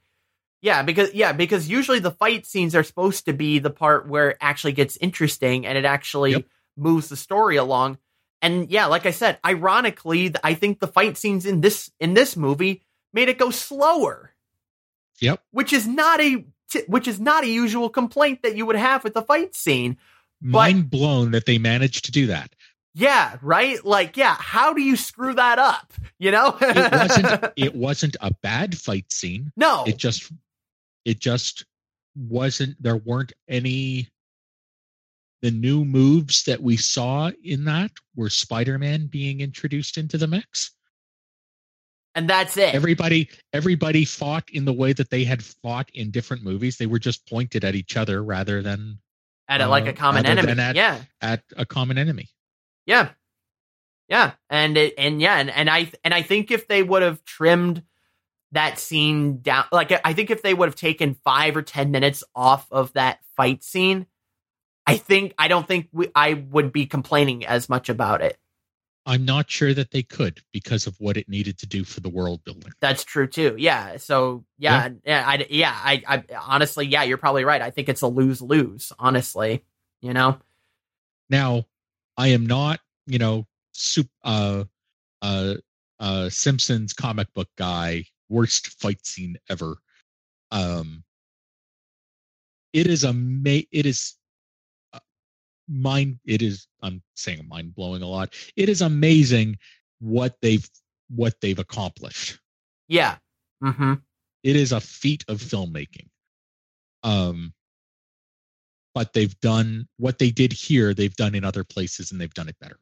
[0.62, 4.30] Yeah, because yeah, because usually the fight scenes are supposed to be the part where
[4.30, 6.44] it actually gets interesting and it actually Yep.
[6.76, 7.98] moves the story along.
[8.42, 12.36] And yeah, like I said, ironically, I think the fight scenes in this in this
[12.36, 14.34] movie made it go slower.
[15.20, 15.42] Yep.
[15.50, 19.04] Which is not a t- which is not a usual complaint that you would have
[19.04, 19.98] with the fight scene.
[20.40, 22.54] Mind blown that they managed to do that.
[22.94, 23.84] Yeah, right?
[23.84, 25.92] Like, yeah, how do you screw that up?
[26.18, 26.56] You know?
[26.60, 29.52] It wasn't it wasn't a bad fight scene.
[29.56, 29.84] no.
[29.86, 30.32] It just
[31.04, 31.66] it just
[32.14, 34.08] wasn't there weren't any
[35.42, 40.72] the new moves that we saw in that were Spider-Man being introduced into the mix.
[42.14, 42.74] And that's it.
[42.74, 46.78] Everybody everybody fought in the way that they had fought in different movies.
[46.78, 48.98] They were just pointed at each other rather than
[49.48, 50.52] at a, like a uh, common enemy.
[50.60, 51.00] at- yeah.
[51.20, 52.28] at a common enemy.
[52.84, 53.10] Yeah.
[54.08, 54.32] Yeah.
[54.50, 57.82] And it, and yeah, and, and I and I think if they would have trimmed
[58.52, 62.22] that scene down like I think if they would have taken 5 or 10 minutes
[62.34, 64.06] off of that fight scene,
[64.86, 68.38] I think I don't think we, I would be complaining as much about it.
[69.08, 72.08] I'm not sure that they could because of what it needed to do for the
[72.08, 72.72] world building.
[72.80, 73.54] That's true too.
[73.56, 73.98] Yeah.
[73.98, 75.72] So yeah, yeah, I, yeah.
[75.72, 77.62] I, I honestly, yeah, you're probably right.
[77.62, 78.92] I think it's a lose lose.
[78.98, 79.64] Honestly,
[80.02, 80.38] you know.
[81.30, 81.66] Now,
[82.16, 84.64] I am not, you know, soup, uh,
[85.22, 85.54] uh,
[86.00, 88.04] uh, Simpsons comic book guy.
[88.28, 89.76] Worst fight scene ever.
[90.50, 91.04] Um,
[92.72, 94.16] it is a ma- It is
[95.68, 96.18] mind.
[96.24, 96.68] It is.
[96.82, 98.34] I'm saying mind blowing a lot.
[98.56, 99.58] It is amazing
[99.98, 100.68] what they've
[101.08, 102.38] what they've accomplished.
[102.88, 103.16] Yeah.
[103.62, 103.94] Mm-hmm.
[104.42, 106.08] It is a feat of filmmaking.
[107.02, 107.52] Um,
[108.94, 110.94] but they've done what they did here.
[110.94, 112.78] They've done in other places, and they've done it better.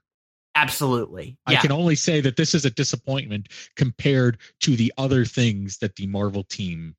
[0.54, 1.36] Absolutely.
[1.46, 5.96] I can only say that this is a disappointment compared to the other things that
[5.96, 6.94] the Marvel team,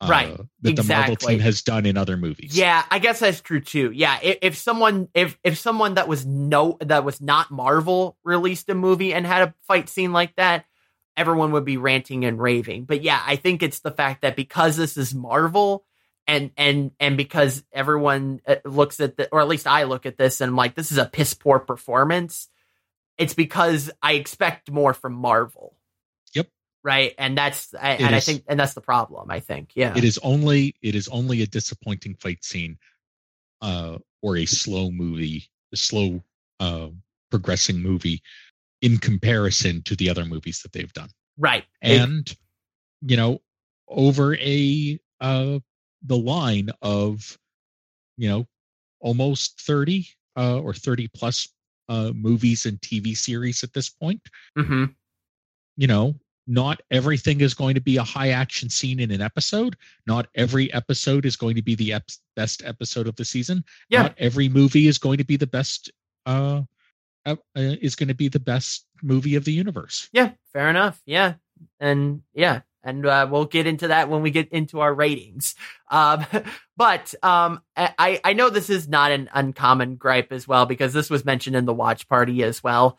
[0.00, 1.34] uh, Right, That the Marvel exactly.
[1.34, 2.56] team has done in other movies.
[2.56, 3.90] Yeah, I guess that's true too.
[3.92, 8.68] Yeah, if, if someone if if someone that was no that was not Marvel released
[8.68, 10.66] a movie and had a fight scene like that,
[11.16, 12.84] everyone would be ranting and raving.
[12.84, 15.84] But yeah, I think it's the fact that because this is Marvel
[16.26, 20.16] and and and because everyone uh, looks at the or at least I look at
[20.16, 22.48] this and I'm like this is a piss poor performance.
[23.16, 25.76] It's because I expect more from Marvel.
[26.84, 29.30] Right, and that's I, It and I think and that's the problem.
[29.30, 29.96] I think yeah.
[29.96, 32.78] It is only it is only a disappointing fight scene,
[33.62, 36.22] uh, or a slow movie, a slow
[36.60, 36.88] uh,
[37.30, 38.22] progressing movie,
[38.82, 41.08] in comparison to the other movies that they've done.
[41.38, 41.64] right.
[41.82, 42.36] It- and
[43.00, 43.40] you know
[43.88, 45.58] over a uh
[46.02, 47.38] the line of
[48.16, 48.46] you know
[49.00, 50.06] almost 30
[50.36, 51.48] uh or 30 plus
[51.88, 54.20] uh movies and tv series at this point
[54.56, 54.94] mhm.
[55.76, 56.14] you know
[56.46, 59.76] not everything is going to be a high action scene in an episode
[60.06, 64.02] not every episode is going to be the ep- best episode of the season Yeah.
[64.02, 65.90] not every movie is going to be the best
[66.26, 66.62] uh,
[67.26, 71.00] uh is going to be the best movie of the universe Yeah, fair enough.
[71.06, 71.34] Yeah,
[71.80, 75.54] and yeah, and uh, we'll get into that when we get into our ratings.
[75.90, 76.26] Um,
[76.76, 81.10] but um, I I know this is not an uncommon gripe as well because this
[81.10, 82.98] was mentioned in the watch party as well.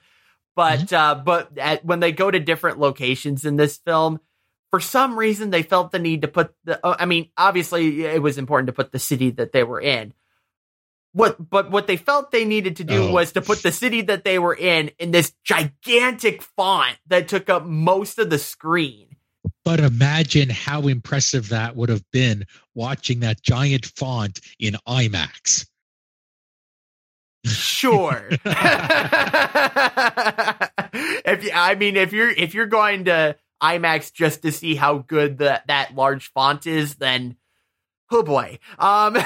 [0.55, 4.19] But uh, but at, when they go to different locations in this film,
[4.71, 6.85] for some reason they felt the need to put the.
[6.85, 10.13] uh, I mean, obviously it was important to put the city that they were in.
[11.13, 13.11] What, but what they felt they needed to do Oh.
[13.13, 17.49] was to put the city that they were in in this gigantic font that took
[17.49, 19.07] up most of the screen.
[19.63, 25.65] But imagine how impressive that would have been watching that giant font in IMAX.
[27.45, 28.27] Sure.
[31.43, 35.37] if I mean, if you're if you're going to IMAX just to see how good
[35.37, 37.37] the, that large font is, then
[38.11, 38.59] oh boy.
[38.77, 39.15] Um,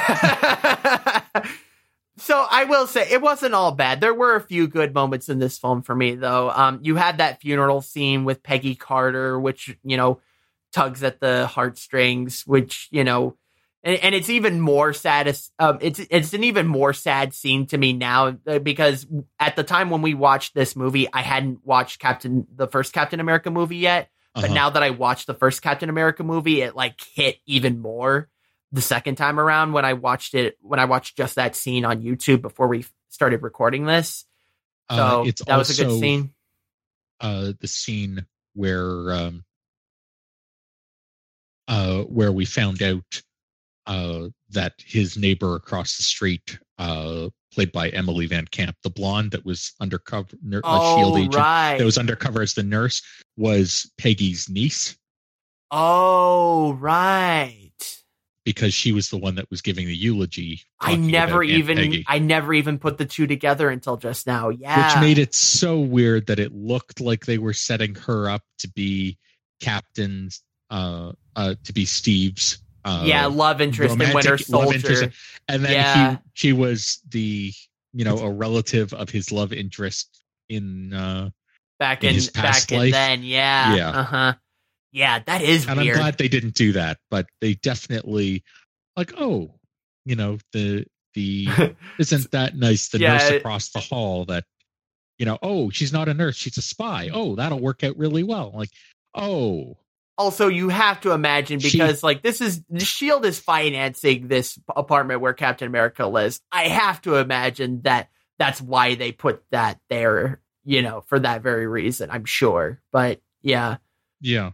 [2.17, 4.01] so I will say it wasn't all bad.
[4.01, 6.49] There were a few good moments in this film for me, though.
[6.49, 10.19] Um, you had that funeral scene with Peggy Carter, which you know
[10.71, 13.35] tugs at the heartstrings, which you know
[13.83, 15.35] and, and it's even more sad.
[15.57, 19.07] Um, it's it's an even more sad scene to me now uh, because
[19.39, 23.19] at the time when we watched this movie, I hadn't watched Captain the first Captain
[23.19, 24.09] America movie yet.
[24.35, 24.53] But Uh-huh.
[24.53, 28.29] now that I watched the first Captain America movie, it like hit even more
[28.71, 32.01] the second time around when I watched it when I watched just that scene on
[32.01, 34.25] YouTube before we started recording this.
[34.91, 36.33] So Uh, it's that was a good scene.
[37.19, 39.43] Uh, the scene where um,
[41.67, 43.21] uh, where we found out
[43.89, 49.43] uh, that his neighbor across the street, uh, played by Emily VanCamp, the blonde that
[49.43, 51.77] was undercover, ner- a shield Oh agent right.
[51.79, 53.01] that was undercover as the nurse,
[53.35, 54.95] was Peggy's niece
[55.71, 57.71] oh right.
[58.45, 60.61] because she was the one that was giving the eulogy.
[60.79, 62.05] I never even Peggy.
[62.07, 64.49] I never even put the two together until just now.
[64.49, 64.93] Yeah.
[64.93, 68.69] which made it so weird that it looked like they were setting her up to
[68.69, 69.17] be
[69.61, 74.75] captain's uh uh to be steve's uh yeah, love interest in Winter Soldier.
[74.75, 75.17] interest.
[75.47, 76.11] and then yeah.
[76.11, 77.51] he she was the
[77.93, 81.29] you know a relative of his love interest in uh
[81.79, 82.91] back in in, his past back in life.
[82.91, 83.23] then.
[83.23, 83.75] Yeah.
[83.75, 83.89] Yeah.
[83.89, 84.33] Uh huh.
[84.91, 85.95] Yeah, that is and weird.
[85.97, 88.43] i'm glad they didn't do that but they definitely
[88.99, 89.49] like, oh,
[90.05, 91.47] you know, the the
[91.99, 92.89] isn't that nice?
[92.89, 94.43] The Yeah, nurse across the hall that,
[95.17, 97.09] you know, oh, she's not a nurse, she's a spy.
[97.11, 98.51] Oh, that'll work out really well.
[98.53, 98.69] Like,
[99.15, 99.77] oh,
[100.19, 104.59] also you have to imagine She- because like this is the shield is financing this
[104.75, 106.41] apartment where captain america lives.
[106.51, 111.41] I have to imagine that that's why they put that there you know for that
[111.41, 112.81] very reason i'm sure.
[112.91, 113.77] But yeah.
[114.21, 114.51] Yeah,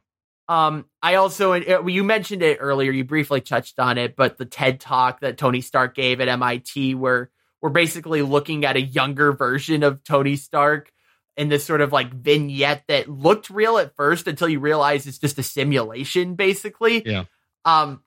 [0.47, 4.45] um i also uh, you mentioned it earlier you briefly touched on it but the
[4.45, 9.33] ted talk that tony stark gave at mit where we're basically looking at a younger
[9.33, 10.91] version of tony stark
[11.37, 15.17] in this sort of like vignette that looked real at first until you realize it's
[15.19, 17.25] just a simulation basically Yeah.
[17.65, 18.01] um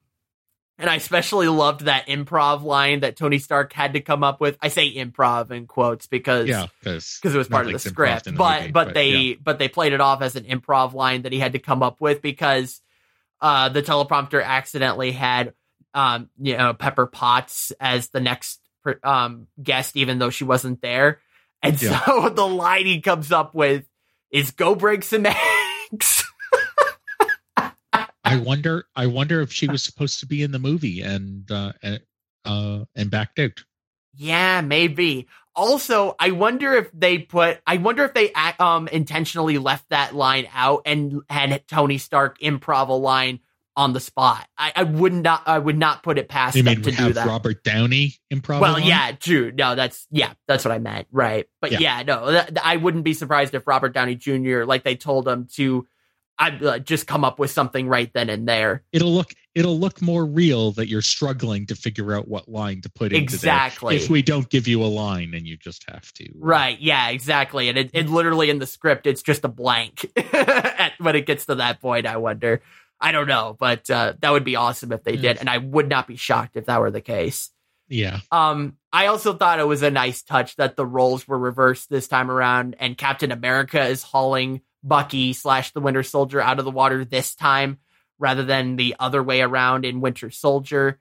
[0.81, 4.57] and I especially loved that improv line that Tony Stark had to come up with.
[4.63, 8.33] I say improv in quotes because yeah, because it was part of the script.
[8.37, 11.55] But but they but they played it off as an improv line that he had
[11.55, 12.81] to come up with because
[13.41, 15.53] uh, the teleprompter accidentally had
[15.95, 18.61] um, you know Pepper Potts as the next
[19.03, 21.21] um, guest, even though she wasn't there.
[21.63, 22.05] And Yeah.
[22.05, 23.85] so the line he comes up with
[24.31, 26.25] is "Go break some eggs."
[28.25, 28.85] I wonder.
[28.95, 32.01] I wonder if she was supposed to be in the movie and uh, and,
[32.45, 33.65] uh, and backed out.
[34.15, 35.29] Yeah, maybe.
[35.57, 37.61] Also, I wonder if they put.
[37.67, 42.89] I wonder if they um intentionally left that line out and had Tony Stark improv
[42.89, 43.41] a line
[43.79, 44.47] on the spot.
[44.59, 45.43] I, I would not.
[45.47, 47.27] I would not put it past You them mean to do have that.
[47.27, 48.61] Robert Downey improv?
[48.61, 48.83] well, along?
[48.87, 49.53] yeah, true.
[49.57, 51.07] No, that's yeah, that's what I meant.
[51.13, 52.03] Right, but yeah, Yeah.
[52.03, 54.65] no, that, I wouldn't be surprised if Robert Downey Jr.
[54.65, 55.87] like they told him to.
[56.41, 58.85] I'd uh, just come up with something right then and there.
[58.93, 62.89] it'll look it'll look more real that you're struggling to figure out what line to
[62.89, 63.97] put into Exactly.
[63.97, 66.79] there if we don't give you a line and you just have to Right.
[66.79, 67.69] Yeah, exactly.
[67.69, 71.47] And it, it literally in the script, it's just a blank at, when it gets
[71.47, 72.07] to that point.
[72.07, 72.63] I wonder.
[73.01, 75.21] I don't know, but uh, that would be awesome if they Mm.
[75.23, 75.37] did.
[75.39, 77.51] And I would not be shocked if that were the case.
[77.89, 81.89] yeah Um, I also thought it was a nice touch that the roles were reversed
[81.89, 86.65] this time around, and Captain America is hauling Bucky slash the Winter Soldier out of
[86.65, 87.79] the water this time,
[88.19, 91.01] rather than the other way around in Winter Soldier.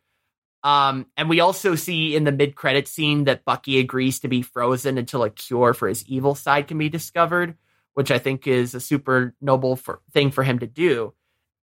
[0.64, 4.42] Um, and we also see in the mid credit scene that Bucky agrees to be
[4.42, 7.56] frozen until a cure for his evil side can be discovered,
[7.94, 11.14] which I think is a super noble for, thing for him to do.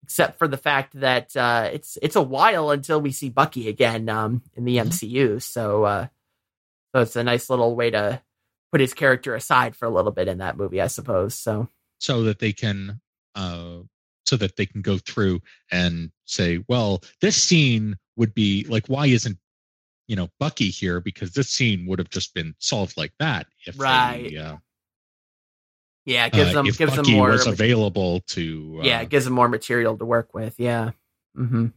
[0.03, 4.09] Except for the fact that uh, it's it's a while until we see Bucky again
[4.09, 4.77] um, in the.
[4.77, 6.07] MCU, so uh,
[6.93, 8.21] so it's a nice little way to
[8.71, 11.35] put his character aside for a little bit in that movie, I suppose.
[11.35, 12.99] So so that they can
[13.35, 13.77] uh
[14.25, 15.41] so that they can go through
[15.71, 19.37] and say well this scene would be like why isn't
[20.07, 23.79] you know bucky here because this scene would have just been solved like that if
[23.79, 24.31] Right.
[24.31, 24.57] they, uh,
[26.05, 29.01] yeah, it gives uh, them if gives bucky them more was available to uh, yeah,
[29.01, 30.59] it gives them more material to work with.
[30.59, 30.91] Yeah.
[31.37, 31.67] Mm-hmm.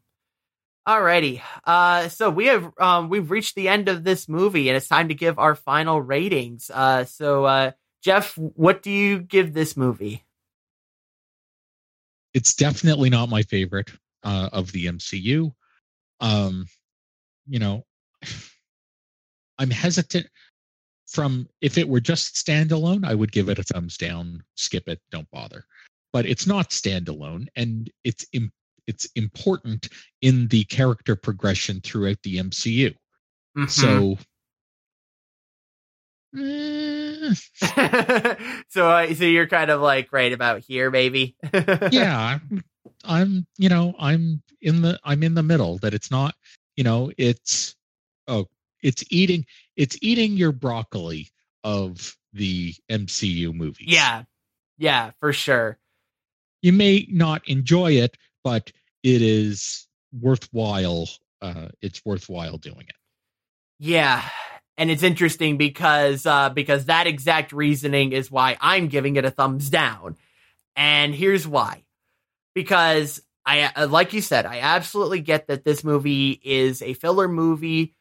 [0.87, 1.41] Alrighty.
[1.65, 5.09] Uh, so we have um, we've reached the end of this movie, and it's time
[5.09, 6.71] to give our final ratings.
[6.73, 7.71] Uh, so uh,
[8.03, 10.25] Jeff, what do you give this movie?
[12.35, 13.91] it's definitely not my favorite
[14.25, 15.53] uh, of the MCU.
[16.21, 16.67] Um,
[17.47, 17.87] you know,
[19.59, 20.27] I'm hesitant
[21.15, 25.01] from if it were just standalone, I would give it a thumbs down, skip it,
[25.11, 25.65] don't bother.
[26.13, 28.53] But it's not standalone, and it's im-
[28.87, 29.89] it's important
[30.23, 32.95] in the character progression throughout the MCU.
[33.57, 33.71] Mhm.
[33.71, 34.19] So.
[36.37, 37.35] eh,
[38.69, 41.37] so uh, so you're kind of like right about here, maybe.
[41.93, 42.65] yeah I'm,
[43.05, 46.35] I'm you know i'm in the i'm in the middle that it's not
[46.77, 47.77] you know it's
[48.27, 48.49] oh
[48.83, 49.45] it's eating
[49.77, 51.29] it's eating your broccoli
[51.63, 54.25] of the mcu movies yeah,
[54.79, 55.79] yeah, for sure.
[56.63, 58.73] you may not enjoy it but
[59.03, 59.87] it is
[60.21, 61.09] worthwhile
[61.43, 62.97] uh it's worthwhile doing it
[63.79, 64.23] Yeah.
[64.77, 69.31] And it's interesting because uh because that exact reasoning is why I'm giving it a
[69.31, 70.17] thumbs down.
[70.77, 71.85] And here's why.
[72.55, 77.29] Because I uh, like you said, I absolutely get that this movie is a filler
[77.29, 77.95] movie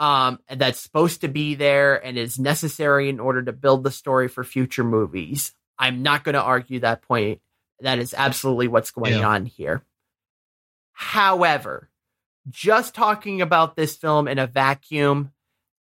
[0.00, 4.26] um that's supposed to be there and is necessary in order to build the story
[4.28, 5.54] for future movies.
[5.78, 7.40] I'm not going to argue that point.
[7.80, 9.28] That is absolutely what's going Yeah.
[9.28, 9.82] on here.
[10.92, 11.88] However,
[12.48, 15.32] just talking about this film in a vacuum,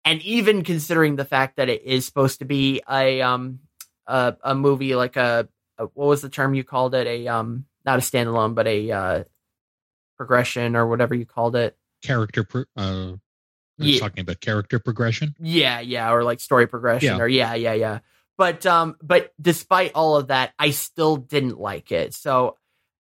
[0.05, 3.61] and even considering the fact that it is supposed to be a um
[4.07, 5.49] a, a movie like a,
[5.79, 8.91] a what was the term you called it a um not a standalone but a
[8.91, 9.25] uh
[10.17, 13.13] progression or whatever you called it character pro- uh
[13.79, 14.01] we're Yeah.
[14.01, 17.23] talking about character progression yeah yeah or like story progression Yeah.
[17.23, 17.99] or yeah yeah yeah
[18.37, 22.57] but um but despite all of that i still didn't like it so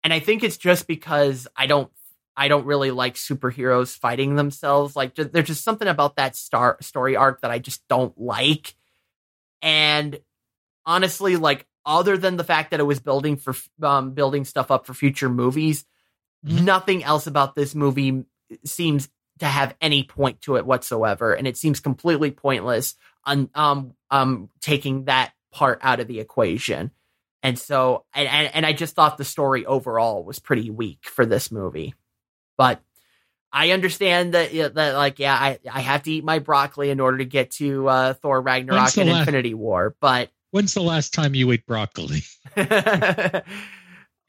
[0.03, 1.91] and i think it's just because i don't
[2.38, 4.95] I don't really like superheroes fighting themselves.
[4.95, 8.76] Like there's just something about that star story arc that I just don't like.
[9.61, 10.20] And
[10.86, 14.86] honestly, like other than the fact that it was building for um, building stuff up
[14.86, 15.86] for future movies,
[16.45, 16.66] mm-hmm.
[16.66, 18.26] nothing else about this movie
[18.66, 19.07] seems
[19.40, 24.50] to have any point to it whatsoever, and it seems completely pointless on um um
[24.62, 26.92] taking that part out of the equation.
[27.42, 31.52] And so, and, and I just thought the story overall was pretty weak for this
[31.52, 31.94] movie.
[32.58, 32.82] But
[33.52, 37.20] I understand that that like yeah, I I have to eat my broccoli in order
[37.20, 39.96] to get to uh, Thor Ragnarok and Infinity War.
[40.02, 42.24] But when's the last time you ate broccoli?
[42.58, 43.42] yeah.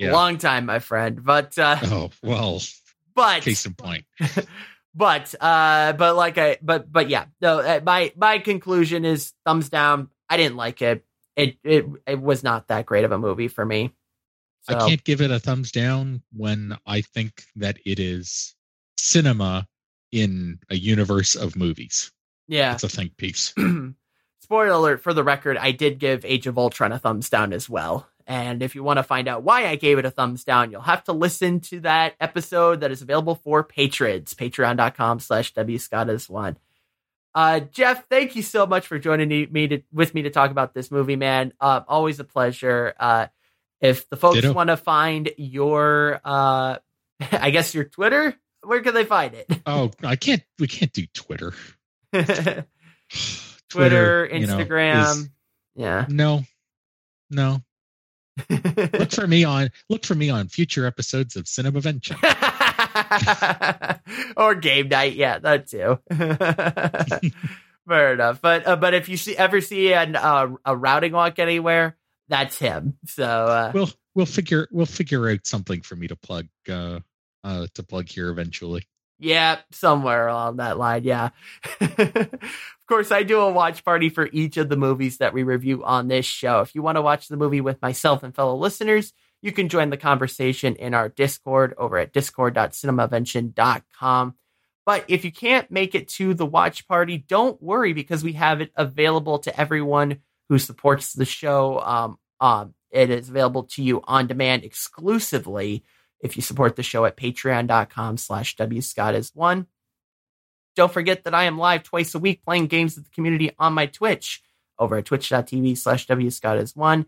[0.01, 1.25] Long time, my friend.
[1.25, 2.61] But uh, oh well.
[3.17, 4.05] But case in point.
[4.97, 7.27] but uh, but like I but but yeah.
[7.41, 10.09] No, uh, my my conclusion is thumbs down.
[10.29, 11.05] I didn't like it
[11.37, 13.93] it it it was not that great of a movie for me.
[14.63, 14.75] So.
[14.77, 18.57] I can't give it a thumbs down when I think that it is
[18.97, 19.69] cinema
[20.11, 22.11] in a universe of movies.
[22.49, 23.55] Yeah, it's a think piece.
[24.41, 27.69] Spoiler alert for the record, I did give Age of Ultron a thumbs down as
[27.69, 28.09] well.
[28.27, 30.81] And if you want to find out why I gave it a thumbs down, you'll
[30.81, 36.57] have to listen to that episode that is available for patrons, patreon.com slash wscottis1.
[37.37, 40.75] Uh, Jeff, thank you so much for joining me to, with me to talk about
[40.75, 41.53] this movie, man.
[41.61, 42.95] Uh, always a pleasure.
[42.99, 43.27] Uh,
[43.81, 46.79] if the folks want to find your, uh,
[47.33, 49.47] I guess your Twitter, where can they find it?
[49.67, 50.43] Oh, I can't.
[50.59, 51.53] We can't do Twitter.
[52.13, 52.67] Twitter,
[53.69, 54.39] Twitter, Instagram.
[54.39, 55.29] You know, is,
[55.75, 56.07] yeah.
[56.09, 56.45] No,
[57.31, 57.63] no.
[58.51, 62.17] Look for me on look for me on future episodes of Cinemavention.
[64.37, 65.15] or game night.
[65.15, 65.99] Yeah, that too.
[67.89, 68.41] Fair enough.
[68.41, 71.97] But uh, but if you see ever see an, uh, a routing walk anywhere,
[72.29, 72.99] that's him.
[73.07, 77.01] So uh, we'll we'll figure we'll figure out something for me to plug uh,
[77.45, 78.87] uh to plug here eventually.
[79.19, 81.05] Yeah, somewhere along that line.
[81.05, 81.31] Yeah.
[81.81, 82.29] of
[82.87, 86.09] course, I do a watch party for each of the movies that we review on
[86.09, 86.61] this show.
[86.61, 89.91] If you want to watch the movie with myself and fellow listeners, you can join
[89.91, 94.35] the conversation in our Discord over at discord.cinemavention.com.
[94.85, 98.61] But if you can't make it to the watch party, don't worry because we have
[98.61, 101.81] it available to everyone who supports the show.
[101.81, 105.85] Um, um, it is available to you on demand exclusively
[106.21, 109.67] if you support the show at patreon.com slash wscottis1.
[110.75, 113.73] Don't forget that I am live twice a week playing games with the community on
[113.73, 114.43] my Twitch
[114.79, 117.07] over at twitch.tv slash wscottis1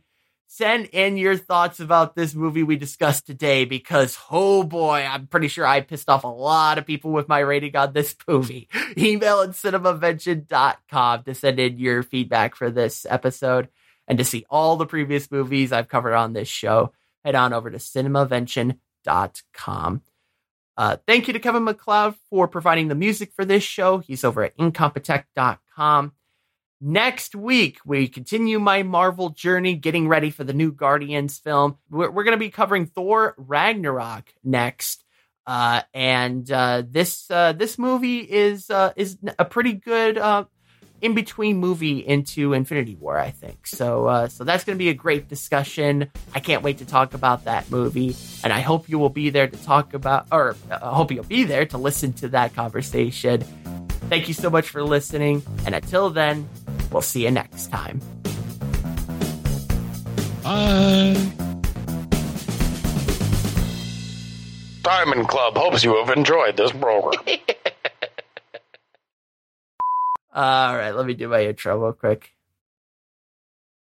[0.51, 5.47] send in your thoughts about this movie we discussed today because oh boy i'm pretty
[5.47, 8.69] sure i pissed off a lot of people with my rating on this movie.
[8.97, 13.69] Email at cinemavention.com to send in your feedback for this episode
[14.07, 16.93] and to see all the previous movies i've covered on this show.
[17.25, 23.33] Head on over to cinemavention.com uh, thank you to kevin MacLeod for providing the music
[23.35, 26.13] for this show he's over at incompetech.com
[26.81, 31.77] Next week, we continue my Marvel journey, getting ready for the new Guardians film.
[31.91, 35.05] We're, we're going to be covering Thor Ragnarok next.
[35.45, 40.45] Uh, and uh, this uh, this movie is uh, is a pretty good uh,
[41.01, 43.67] in between movie into Infinity War, I think.
[43.67, 46.11] So uh, so that's going to be a great discussion.
[46.35, 49.49] I can't wait to talk about that movie, and I hope you will be there
[49.49, 53.43] to talk about, or I hope you'll be there to listen to that conversation.
[54.09, 56.49] Thank you so much for listening, and until then,
[56.91, 58.01] We'll see you next time.
[60.43, 61.17] Bye.
[64.83, 67.23] Diamond Club hopes you have enjoyed this program.
[70.33, 72.33] All right, let me do my intro real quick.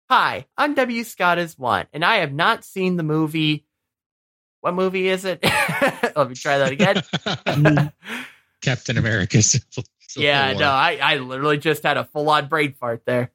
[0.09, 1.03] Hi, I'm W.
[1.03, 3.67] Scott as one, and I have not seen the movie.
[4.61, 5.41] What movie is it?
[6.17, 7.93] let me try that again.
[8.63, 9.43] Captain America
[10.17, 13.33] yeah, no, I, I literally just had a full on brain fart there.